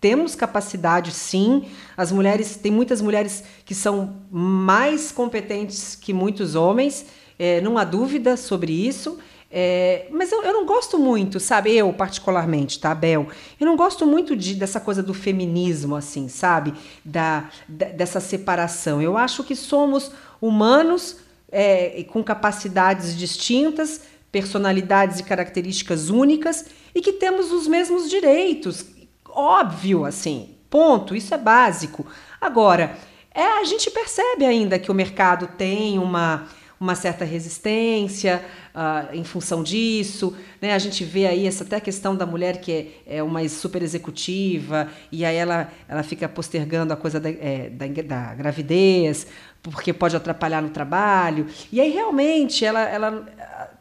[0.00, 1.66] temos capacidade, sim.
[1.96, 7.06] As mulheres, tem muitas mulheres que são mais competentes que muitos homens,
[7.38, 9.18] é, não há dúvida sobre isso.
[9.50, 11.74] É, mas eu, eu, não gosto muito, sabe?
[11.74, 13.28] Eu, particularmente, tá, Bel?
[13.58, 16.72] Eu não gosto muito de, dessa coisa do feminismo, assim, sabe?
[17.04, 19.02] Da, da dessa separação.
[19.02, 21.16] Eu acho que somos humanos
[21.50, 28.86] é, com capacidades distintas, personalidades e características únicas e que temos os mesmos direitos
[29.32, 32.06] óbvio, assim, ponto, isso é básico.
[32.40, 32.96] Agora,
[33.32, 36.48] é, a gente percebe ainda que o mercado tem uma,
[36.80, 38.42] uma certa resistência
[38.74, 40.34] uh, em função disso.
[40.62, 40.72] Né?
[40.72, 42.72] A gente vê aí essa até questão da mulher que
[43.06, 47.68] é, é uma super executiva e aí ela, ela fica postergando a coisa da, é,
[47.68, 49.26] da, da gravidez
[49.62, 51.46] porque pode atrapalhar no trabalho.
[51.70, 53.26] E aí realmente ela, ela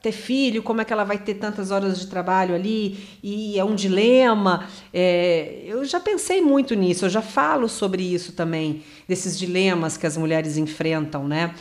[0.01, 3.63] ter filho, como é que ela vai ter tantas horas de trabalho ali, e é
[3.63, 4.67] um dilema.
[4.93, 10.05] É, eu já pensei muito nisso, eu já falo sobre isso também, desses dilemas que
[10.05, 11.53] as mulheres enfrentam, né?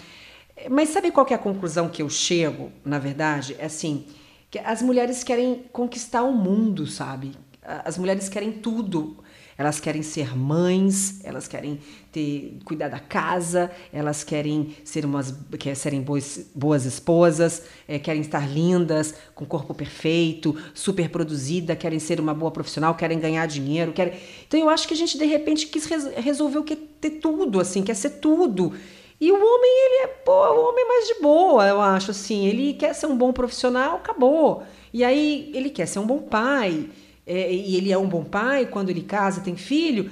[0.71, 3.55] Mas sabe qual é a conclusão que eu chego, na verdade?
[3.59, 4.07] É assim,
[4.51, 7.33] que as mulheres querem conquistar o mundo, sabe?
[7.63, 9.19] As mulheres querem tudo.
[9.59, 11.81] Elas querem ser mães, elas querem
[12.13, 18.21] ter cuidar da casa, elas querem ser umas querem serem boas, boas esposas, é, querem
[18.21, 23.93] estar lindas, com corpo perfeito, super produzida, querem ser uma boa profissional, querem ganhar dinheiro,
[23.93, 24.15] querem...
[24.47, 25.87] Então eu acho que a gente de repente quis
[26.17, 28.73] resolver o que ter tudo, assim, quer ser tudo.
[29.21, 32.47] E o homem, ele é pô, o homem é mais de boa, eu acho assim.
[32.47, 34.63] Ele quer ser um bom profissional, acabou.
[34.93, 36.89] E aí ele quer ser um bom pai
[37.27, 40.11] é, e ele é um bom pai, quando ele casa, tem filho,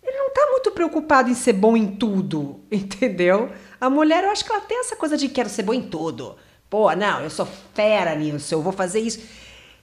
[0.00, 3.50] ele não está muito preocupado em ser bom em tudo, entendeu?
[3.80, 6.36] A mulher, eu acho que ela tem essa coisa de quero ser bom em tudo.
[6.70, 9.20] Pô, não, eu sou fera nisso, eu vou fazer isso.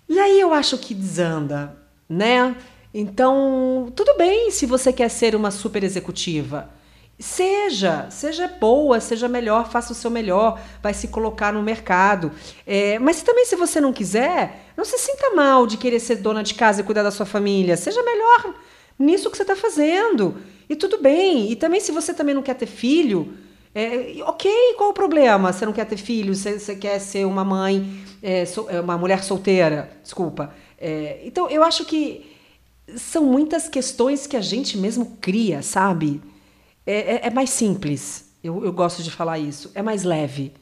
[0.07, 2.55] E aí eu acho que desanda, né?
[2.93, 6.69] Então, tudo bem se você quer ser uma super executiva.
[7.21, 12.31] Seja, seja boa, seja melhor, faça o seu melhor, vai se colocar no mercado.
[12.65, 16.41] É, mas também, se você não quiser, não se sinta mal de querer ser dona
[16.41, 17.77] de casa e cuidar da sua família.
[17.77, 18.55] Seja melhor
[18.97, 20.37] nisso que você está fazendo.
[20.67, 21.51] E tudo bem.
[21.51, 23.37] E também, se você também não quer ter filho,
[23.75, 25.53] é, ok, qual o problema?
[25.53, 28.97] Você não quer ter filho, você, você quer ser uma mãe, é, so, é, uma
[28.97, 30.55] mulher solteira, desculpa.
[30.77, 32.31] É, então, eu acho que
[32.95, 36.19] são muitas questões que a gente mesmo cria, sabe?
[36.85, 38.31] É, é, é mais simples.
[38.43, 39.71] Eu, eu gosto de falar isso.
[39.75, 40.53] É mais leve.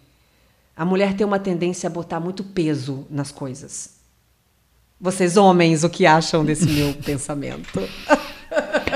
[0.75, 3.97] A mulher tem uma tendência a botar muito peso nas coisas.
[4.99, 7.79] Vocês, homens, o que acham desse meu pensamento?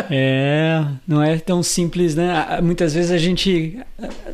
[0.10, 2.60] É, não é tão simples, né?
[2.62, 3.80] Muitas vezes a gente,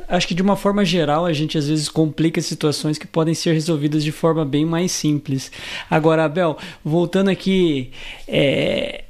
[0.08, 3.54] acho que de uma forma geral, a gente às vezes complica situações que podem ser
[3.54, 5.52] resolvidas de forma bem mais simples.
[5.90, 7.92] Agora, Abel, voltando aqui,
[8.28, 9.04] é,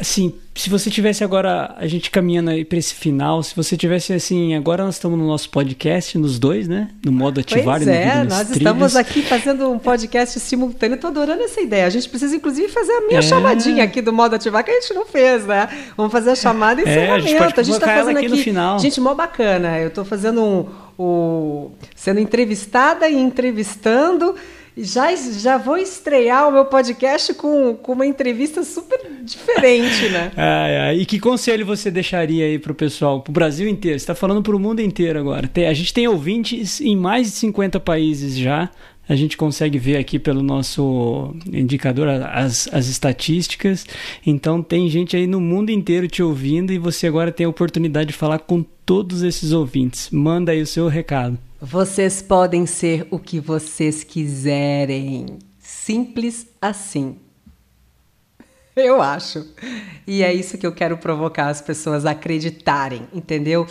[0.00, 4.12] assim, se você tivesse agora, a gente caminhando aí para esse final, se você tivesse
[4.12, 6.88] assim, agora nós estamos no nosso podcast, nos dois, né?
[7.04, 8.56] No modo ativar pois e no é, nós trilhos.
[8.56, 11.86] estamos aqui fazendo um podcast simultâneo, tô adorando essa ideia.
[11.86, 13.22] A gente precisa inclusive fazer a minha é.
[13.22, 15.68] chamadinha aqui do modo ativar que a gente não fez, né?
[15.96, 17.12] Vamos fazer a chamada e encerramento.
[17.12, 18.78] É, a gente, a gente tá fazendo aqui, aqui no final.
[18.78, 19.78] Gente, mó bacana.
[19.78, 20.66] Eu tô fazendo um,
[20.98, 24.34] um sendo entrevistada e entrevistando
[24.76, 30.32] já, já vou estrear o meu podcast com, com uma entrevista super diferente, né?
[30.96, 33.98] e que conselho você deixaria aí pro pessoal, pro Brasil inteiro?
[33.98, 35.46] Você está falando pro mundo inteiro agora.
[35.46, 38.70] Tem, a gente tem ouvintes em mais de 50 países já,
[39.08, 43.84] A gente consegue ver aqui pelo nosso indicador as, as estatísticas.
[44.24, 48.08] Então, tem gente aí no mundo inteiro te ouvindo e você agora tem a oportunidade
[48.08, 50.08] de falar com todos esses ouvintes.
[50.10, 51.38] Manda aí o seu recado.
[51.64, 55.38] Vocês podem ser o que vocês quiserem.
[55.60, 57.20] Simples assim.
[58.74, 59.46] Eu acho.
[60.04, 63.64] E é isso que eu quero provocar as pessoas a acreditarem, entendeu?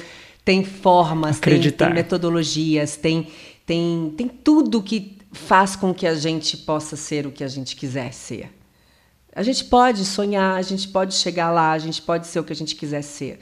[0.46, 3.28] Tem formas, tem, tem, metodologias, tem,
[3.66, 7.76] tem, tem tudo que faz com que a gente possa ser o que a gente
[7.76, 8.54] quiser ser.
[9.36, 12.54] A gente pode sonhar, a gente pode chegar lá, a gente pode ser o que
[12.54, 13.40] a gente quiser ser.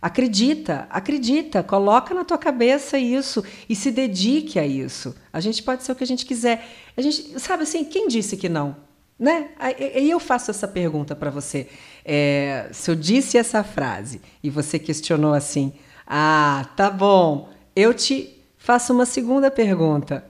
[0.00, 5.14] Acredita, acredita, coloca na tua cabeça isso e se dedique a isso.
[5.32, 6.64] A gente pode ser o que a gente quiser.
[6.96, 8.76] A gente, sabe assim, quem disse que não?
[9.18, 9.48] Né?
[9.96, 11.68] E eu faço essa pergunta para você.
[12.04, 15.72] É, se eu disse essa frase e você questionou assim,
[16.06, 20.24] ah, tá bom, eu te faço uma segunda pergunta.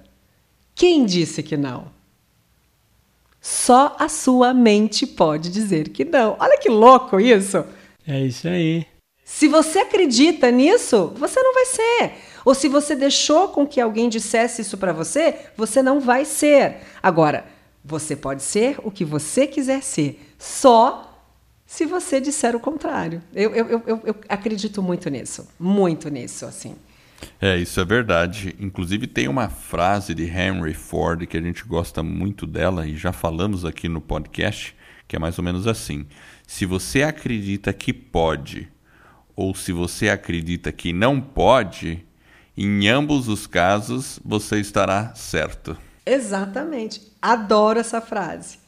[0.75, 1.93] Quem disse que não?
[3.39, 6.37] Só a sua mente pode dizer que não.
[6.41, 7.65] Olha que louco isso!
[8.07, 8.87] É isso aí.
[9.31, 12.13] Se você acredita nisso, você não vai ser.
[12.47, 16.79] Ou se você deixou com que alguém dissesse isso para você, você não vai ser.
[17.03, 17.45] Agora,
[17.85, 21.23] você pode ser o que você quiser ser, só
[21.67, 23.23] se você disser o contrário.
[23.35, 26.75] Eu, eu, eu, eu acredito muito nisso, muito nisso, assim.
[27.39, 28.57] É, isso é verdade.
[28.59, 33.13] Inclusive tem uma frase de Henry Ford que a gente gosta muito dela e já
[33.13, 34.75] falamos aqui no podcast,
[35.07, 36.07] que é mais ou menos assim:
[36.47, 38.69] se você acredita que pode
[39.39, 42.05] ou se você acredita que não pode,
[42.57, 45.79] em ambos os casos você estará certo.
[46.05, 47.01] Exatamente.
[47.23, 48.59] Adoro essa frase.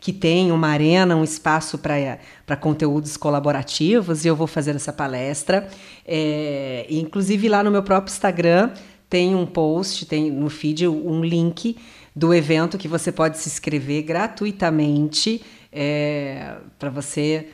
[0.00, 5.68] que tem uma arena, um espaço para conteúdos colaborativos, e eu vou fazer essa palestra.
[6.06, 8.70] É, inclusive, lá no meu próprio Instagram
[9.10, 11.76] tem um post, tem no feed um link
[12.14, 17.48] do evento que você pode se inscrever gratuitamente é, para você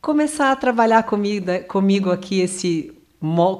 [0.00, 2.92] começar a trabalhar comigo, comigo aqui esse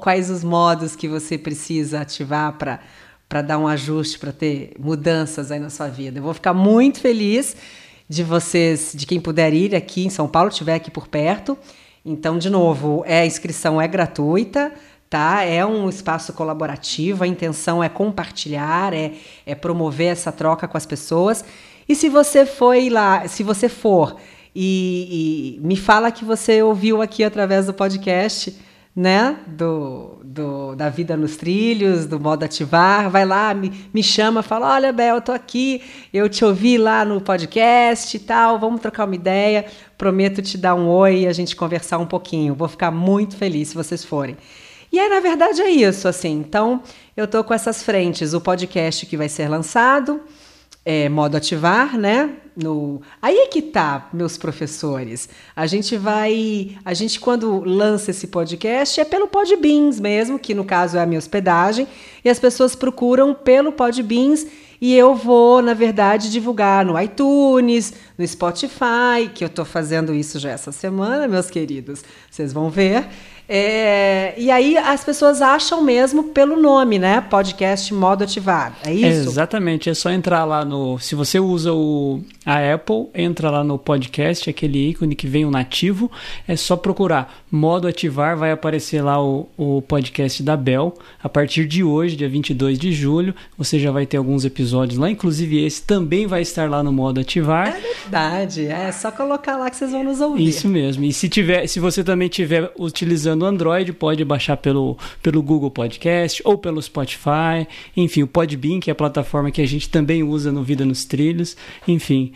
[0.01, 2.81] quais os modos que você precisa ativar para
[3.29, 6.19] para dar um ajuste, para ter mudanças aí na sua vida.
[6.19, 7.57] Eu vou ficar muito feliz
[8.09, 11.59] de vocês, de quem puder ir aqui em São Paulo, estiver aqui por perto.
[12.05, 14.73] Então, de novo, é, a inscrição é gratuita,
[15.09, 15.43] tá?
[15.43, 19.13] É um espaço colaborativo, a intenção é compartilhar, é,
[19.47, 21.45] é promover essa troca com as pessoas.
[21.89, 24.17] E se você foi lá, se você for
[24.55, 28.55] e, e me fala que você ouviu aqui através do podcast,
[28.95, 29.37] né?
[29.47, 34.75] Do, do, da vida nos trilhos, do modo ativar, vai lá, me, me chama, fala:
[34.75, 35.83] Olha, Bel, eu tô aqui,
[36.13, 39.67] eu te ouvi lá no podcast e tal, vamos trocar uma ideia.
[39.99, 42.55] Prometo te dar um oi e a gente conversar um pouquinho.
[42.55, 44.37] Vou ficar muito feliz se vocês forem.
[44.93, 46.33] E aí, na verdade, é isso, assim.
[46.33, 46.83] Então,
[47.17, 50.21] eu tô com essas frentes: o podcast que vai ser lançado
[50.85, 52.31] é, modo ativar, né?
[52.57, 53.03] No...
[53.21, 55.29] Aí é que tá, meus professores.
[55.57, 56.77] A gente vai.
[56.85, 61.07] A gente, quando lança esse podcast, é pelo Podbeans mesmo, que no caso é a
[61.07, 61.89] minha hospedagem,
[62.25, 64.47] e as pessoas procuram pelo Podbeans
[64.81, 70.39] e eu vou, na verdade, divulgar no iTunes, no Spotify, que eu estou fazendo isso
[70.39, 72.05] já essa semana, meus queridos.
[72.31, 73.07] Vocês vão ver.
[73.49, 77.21] É, e aí as pessoas acham mesmo pelo nome, né?
[77.21, 78.77] Podcast Modo Ativar.
[78.85, 79.07] É isso?
[79.07, 79.89] É exatamente.
[79.89, 80.99] É só entrar lá no.
[80.99, 85.51] Se você usa o, a Apple, entra lá no podcast, aquele ícone que vem o
[85.51, 86.11] nativo.
[86.47, 90.95] É só procurar Modo Ativar, vai aparecer lá o, o podcast da Bel.
[91.23, 95.11] A partir de hoje, dia 22 de julho, você já vai ter alguns episódios lá.
[95.11, 97.69] Inclusive, esse também vai estar lá no Modo Ativar.
[97.69, 98.67] É verdade.
[98.67, 100.47] É só colocar lá que vocês vão nos ouvir.
[100.47, 101.05] Isso mesmo.
[101.05, 105.71] E se, tiver, se você também estiver utilizando utilizando Android, pode baixar pelo, pelo Google
[105.71, 107.67] Podcast ou pelo Spotify.
[107.97, 111.05] Enfim, o Podbean, que é a plataforma que a gente também usa no Vida nos
[111.05, 111.57] Trilhos.
[111.87, 112.33] Enfim,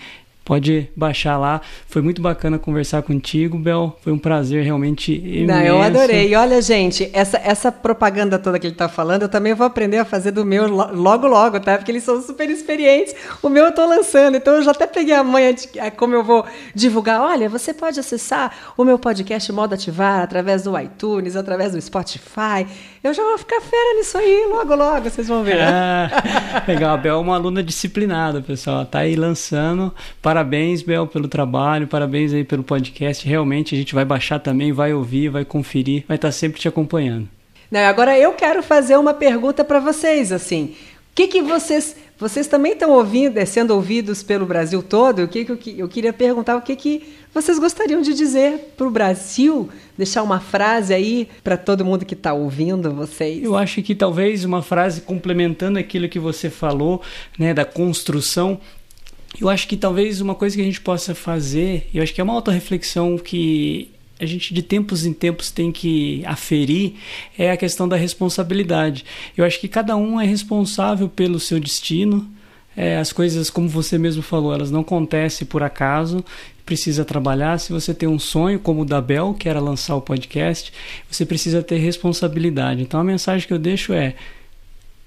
[0.49, 1.61] Pode baixar lá.
[1.87, 3.95] Foi muito bacana conversar contigo, Bel.
[4.01, 5.47] Foi um prazer realmente imenso.
[5.47, 6.31] Não, eu adorei.
[6.31, 9.99] E olha, gente, essa, essa propaganda toda que ele está falando, eu também vou aprender
[9.99, 11.77] a fazer do meu logo, logo, tá?
[11.77, 13.15] Porque eles são super experientes.
[13.43, 15.69] O meu eu estou lançando, então eu já até peguei a manha de
[15.99, 17.21] como eu vou divulgar.
[17.21, 22.67] Olha, você pode acessar o meu podcast Modo Ativar através do iTunes, através do Spotify.
[23.05, 25.61] Eu já vou ficar fera nisso aí, logo, logo, vocês vão ver.
[25.61, 26.09] Ah,
[26.67, 28.87] legal, a Bel é uma aluna disciplinada, pessoal.
[28.87, 33.27] Tá aí lançando para Parabéns, Bel, pelo trabalho, parabéns aí pelo podcast.
[33.27, 37.29] Realmente a gente vai baixar também, vai ouvir, vai conferir, vai estar sempre te acompanhando.
[37.69, 40.77] Não, agora eu quero fazer uma pergunta para vocês, assim.
[41.11, 41.97] O que, que vocês.
[42.17, 45.23] Vocês também estão ouvindo, é, sendo ouvidos pelo Brasil todo?
[45.23, 48.89] O que, que eu, eu queria perguntar o que, que vocês gostariam de dizer para
[48.89, 49.69] o Brasil?
[49.97, 53.43] Deixar uma frase aí para todo mundo que está ouvindo vocês.
[53.43, 57.01] Eu acho que talvez uma frase complementando aquilo que você falou,
[57.39, 58.61] né, da construção
[59.41, 62.25] eu acho que talvez uma coisa que a gente possa fazer, eu acho que é
[62.25, 66.95] uma autorreflexão que a gente de tempos em tempos tem que aferir
[67.39, 69.05] é a questão da responsabilidade.
[69.37, 72.29] Eu acho que cada um é responsável pelo seu destino.
[72.77, 76.25] É, as coisas, como você mesmo falou, elas não acontecem por acaso.
[76.67, 77.59] Precisa trabalhar.
[77.59, 80.73] Se você tem um sonho, como o da Bel, que era lançar o podcast,
[81.11, 82.83] você precisa ter responsabilidade.
[82.83, 84.15] Então a mensagem que eu deixo é: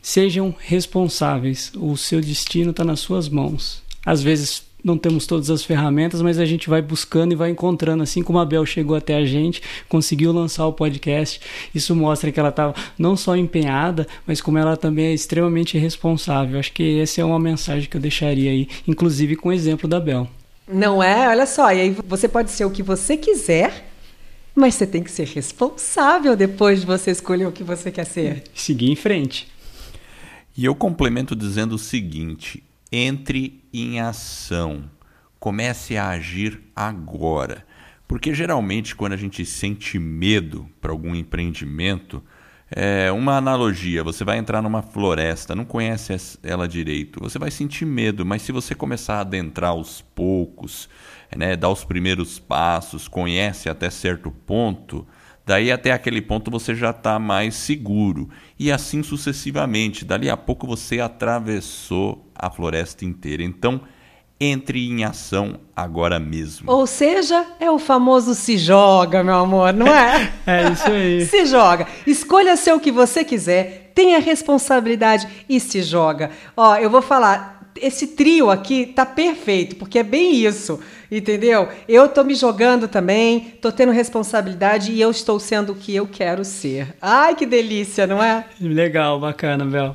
[0.02, 1.72] sejam responsáveis.
[1.76, 3.84] O seu destino está nas suas mãos.
[4.06, 8.04] Às vezes não temos todas as ferramentas, mas a gente vai buscando e vai encontrando.
[8.04, 11.40] Assim como a Bel chegou até a gente, conseguiu lançar o podcast,
[11.74, 16.60] isso mostra que ela estava não só empenhada, mas como ela também é extremamente responsável.
[16.60, 20.00] Acho que essa é uma mensagem que eu deixaria aí, inclusive com o exemplo da
[20.00, 20.28] Bel.
[20.68, 21.28] Não é?
[21.28, 23.90] Olha só, e aí você pode ser o que você quiser,
[24.56, 28.44] mas você tem que ser responsável depois de você escolher o que você quer ser.
[28.54, 29.48] Seguir em frente.
[30.58, 34.90] E eu complemento dizendo o seguinte: entre em ação.
[35.40, 37.66] Comece a agir agora.
[38.08, 42.22] Porque geralmente, quando a gente sente medo para algum empreendimento,
[42.70, 47.86] é uma analogia: você vai entrar numa floresta, não conhece ela direito, você vai sentir
[47.86, 50.90] medo, mas se você começar a adentrar aos poucos,
[51.36, 55.06] né, dar os primeiros passos, conhece até certo ponto,
[55.46, 58.30] daí até aquele ponto você já está mais seguro.
[58.60, 60.06] E assim sucessivamente.
[60.06, 63.44] Dali a pouco você atravessou a floresta inteira.
[63.44, 63.82] Então,
[64.40, 66.72] entre em ação agora mesmo.
[66.72, 70.32] Ou seja, é o famoso se joga, meu amor, não é?
[70.48, 71.26] é isso aí.
[71.28, 71.88] se joga.
[72.08, 76.32] Escolha ser o que você quiser, tenha responsabilidade e se joga.
[76.58, 80.80] Ó, eu vou falar, esse trio aqui tá perfeito, porque é bem isso,
[81.12, 81.70] entendeu?
[81.88, 86.08] Eu tô me jogando também, tô tendo responsabilidade e eu estou sendo o que eu
[86.08, 86.96] quero ser.
[87.02, 88.46] Ai, que delícia, não é?
[88.60, 89.94] Legal, bacana, Bel.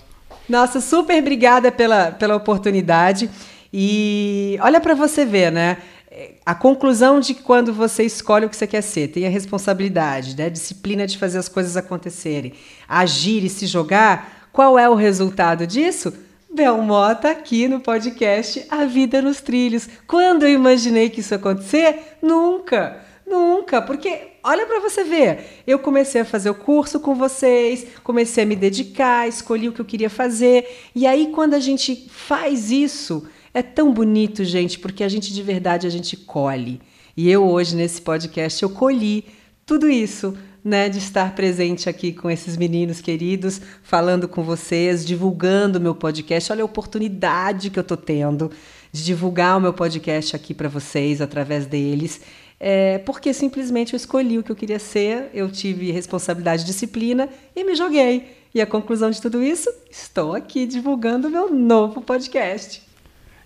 [0.49, 3.29] Nossa, super obrigada pela, pela oportunidade.
[3.73, 5.79] E olha para você ver, né?
[6.47, 10.35] A conclusão de que quando você escolhe o que você quer ser, tem a responsabilidade,
[10.37, 10.49] né?
[10.49, 12.55] disciplina de fazer as coisas acontecerem,
[12.89, 16.26] agir e se jogar, qual é o resultado disso?
[16.57, 19.87] Belmota aqui no podcast A Vida nos Trilhos.
[20.07, 22.17] Quando eu imaginei que isso ia acontecer?
[22.23, 25.61] Nunca, nunca, porque olha para você ver.
[25.67, 29.83] Eu comecei a fazer o curso com vocês, comecei a me dedicar, escolhi o que
[29.83, 30.67] eu queria fazer.
[30.95, 35.43] E aí, quando a gente faz isso, é tão bonito, gente, porque a gente de
[35.43, 36.81] verdade a gente colhe.
[37.15, 39.27] E eu hoje nesse podcast eu colhi
[39.67, 40.35] tudo isso,
[40.67, 45.95] né, de estar presente aqui com esses meninos queridos, falando com vocês, divulgando o meu
[45.95, 46.51] podcast.
[46.51, 48.51] Olha a oportunidade que eu tô tendo
[48.91, 52.21] de divulgar o meu podcast aqui para vocês através deles
[52.59, 57.29] é, porque simplesmente eu escolhi o que eu queria ser, eu tive responsabilidade e disciplina
[57.55, 58.37] e me joguei.
[58.55, 62.83] E a conclusão de tudo isso, estou aqui divulgando o meu novo podcast.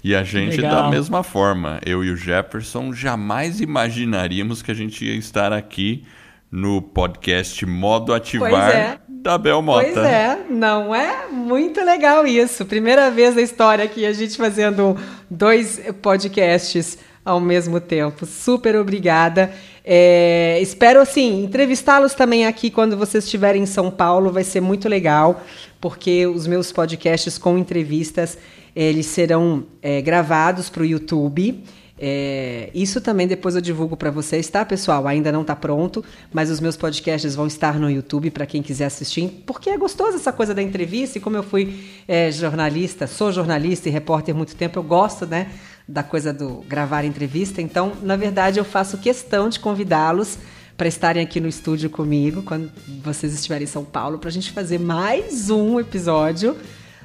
[0.03, 0.85] E a gente, Legal.
[0.85, 6.05] da mesma forma, eu e o Jefferson jamais imaginaríamos que a gente ia estar aqui
[6.51, 8.99] no podcast Modo Ativar é.
[9.09, 9.89] da Belmota.
[9.93, 11.29] Pois é, não é?
[11.29, 12.65] Muito legal isso.
[12.67, 14.97] Primeira vez na história aqui a gente fazendo
[15.31, 18.27] dois podcasts ao mesmo tempo.
[18.27, 19.53] Super obrigada.
[19.85, 24.33] É, espero, assim, entrevistá-los também aqui quando vocês estiverem em São Paulo.
[24.33, 25.43] Vai ser muito legal,
[25.81, 28.37] porque os meus podcasts com entrevistas
[28.75, 31.63] eles serão é, gravados para o YouTube.
[32.03, 35.07] É, isso também depois eu divulgo para vocês, tá, pessoal?
[35.07, 36.03] Ainda não está pronto,
[36.33, 40.17] mas os meus podcasts vão estar no YouTube para quem quiser assistir, porque é gostoso
[40.17, 41.19] essa coisa da entrevista.
[41.19, 41.79] E como eu fui
[42.09, 45.51] é, jornalista, sou jornalista e repórter há muito tempo, eu gosto, né,
[45.87, 47.61] da coisa do gravar entrevista.
[47.61, 50.39] Então, na verdade, eu faço questão de convidá-los
[50.79, 52.73] para estarem aqui no estúdio comigo quando
[53.05, 56.57] vocês estiverem em São Paulo para a gente fazer mais um episódio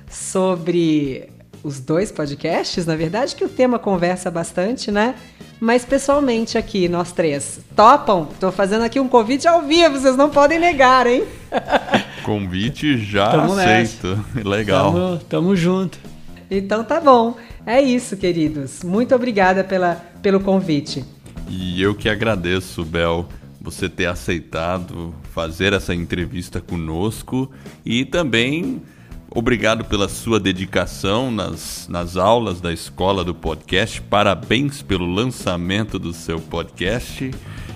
[0.10, 1.35] sobre
[1.66, 5.16] os dois podcasts, na verdade, que o tema conversa bastante, né?
[5.60, 7.60] Mas pessoalmente aqui, nós três.
[7.76, 8.30] Topam?
[8.32, 11.24] Estou fazendo aqui um convite ao vivo, vocês não podem negar, hein?
[12.24, 14.08] Convite já tamo aceito.
[14.36, 14.48] Nessa.
[14.48, 14.94] Legal.
[14.94, 15.98] Tamo, tamo junto.
[16.52, 17.36] Então tá bom.
[17.66, 18.84] É isso, queridos.
[18.84, 21.04] Muito obrigada pela, pelo convite.
[21.50, 23.28] E eu que agradeço, Bel,
[23.60, 27.50] você ter aceitado fazer essa entrevista conosco
[27.84, 28.84] e também
[29.38, 34.02] Obrigado pela sua dedicação nas, nas aulas da escola do podcast.
[34.02, 37.32] Parabéns pelo lançamento do seu podcast.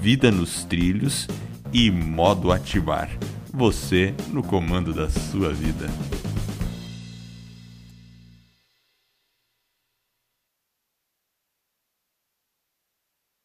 [0.00, 1.28] Vida nos trilhos
[1.72, 3.08] e modo ativar
[3.52, 5.86] você no comando da sua vida.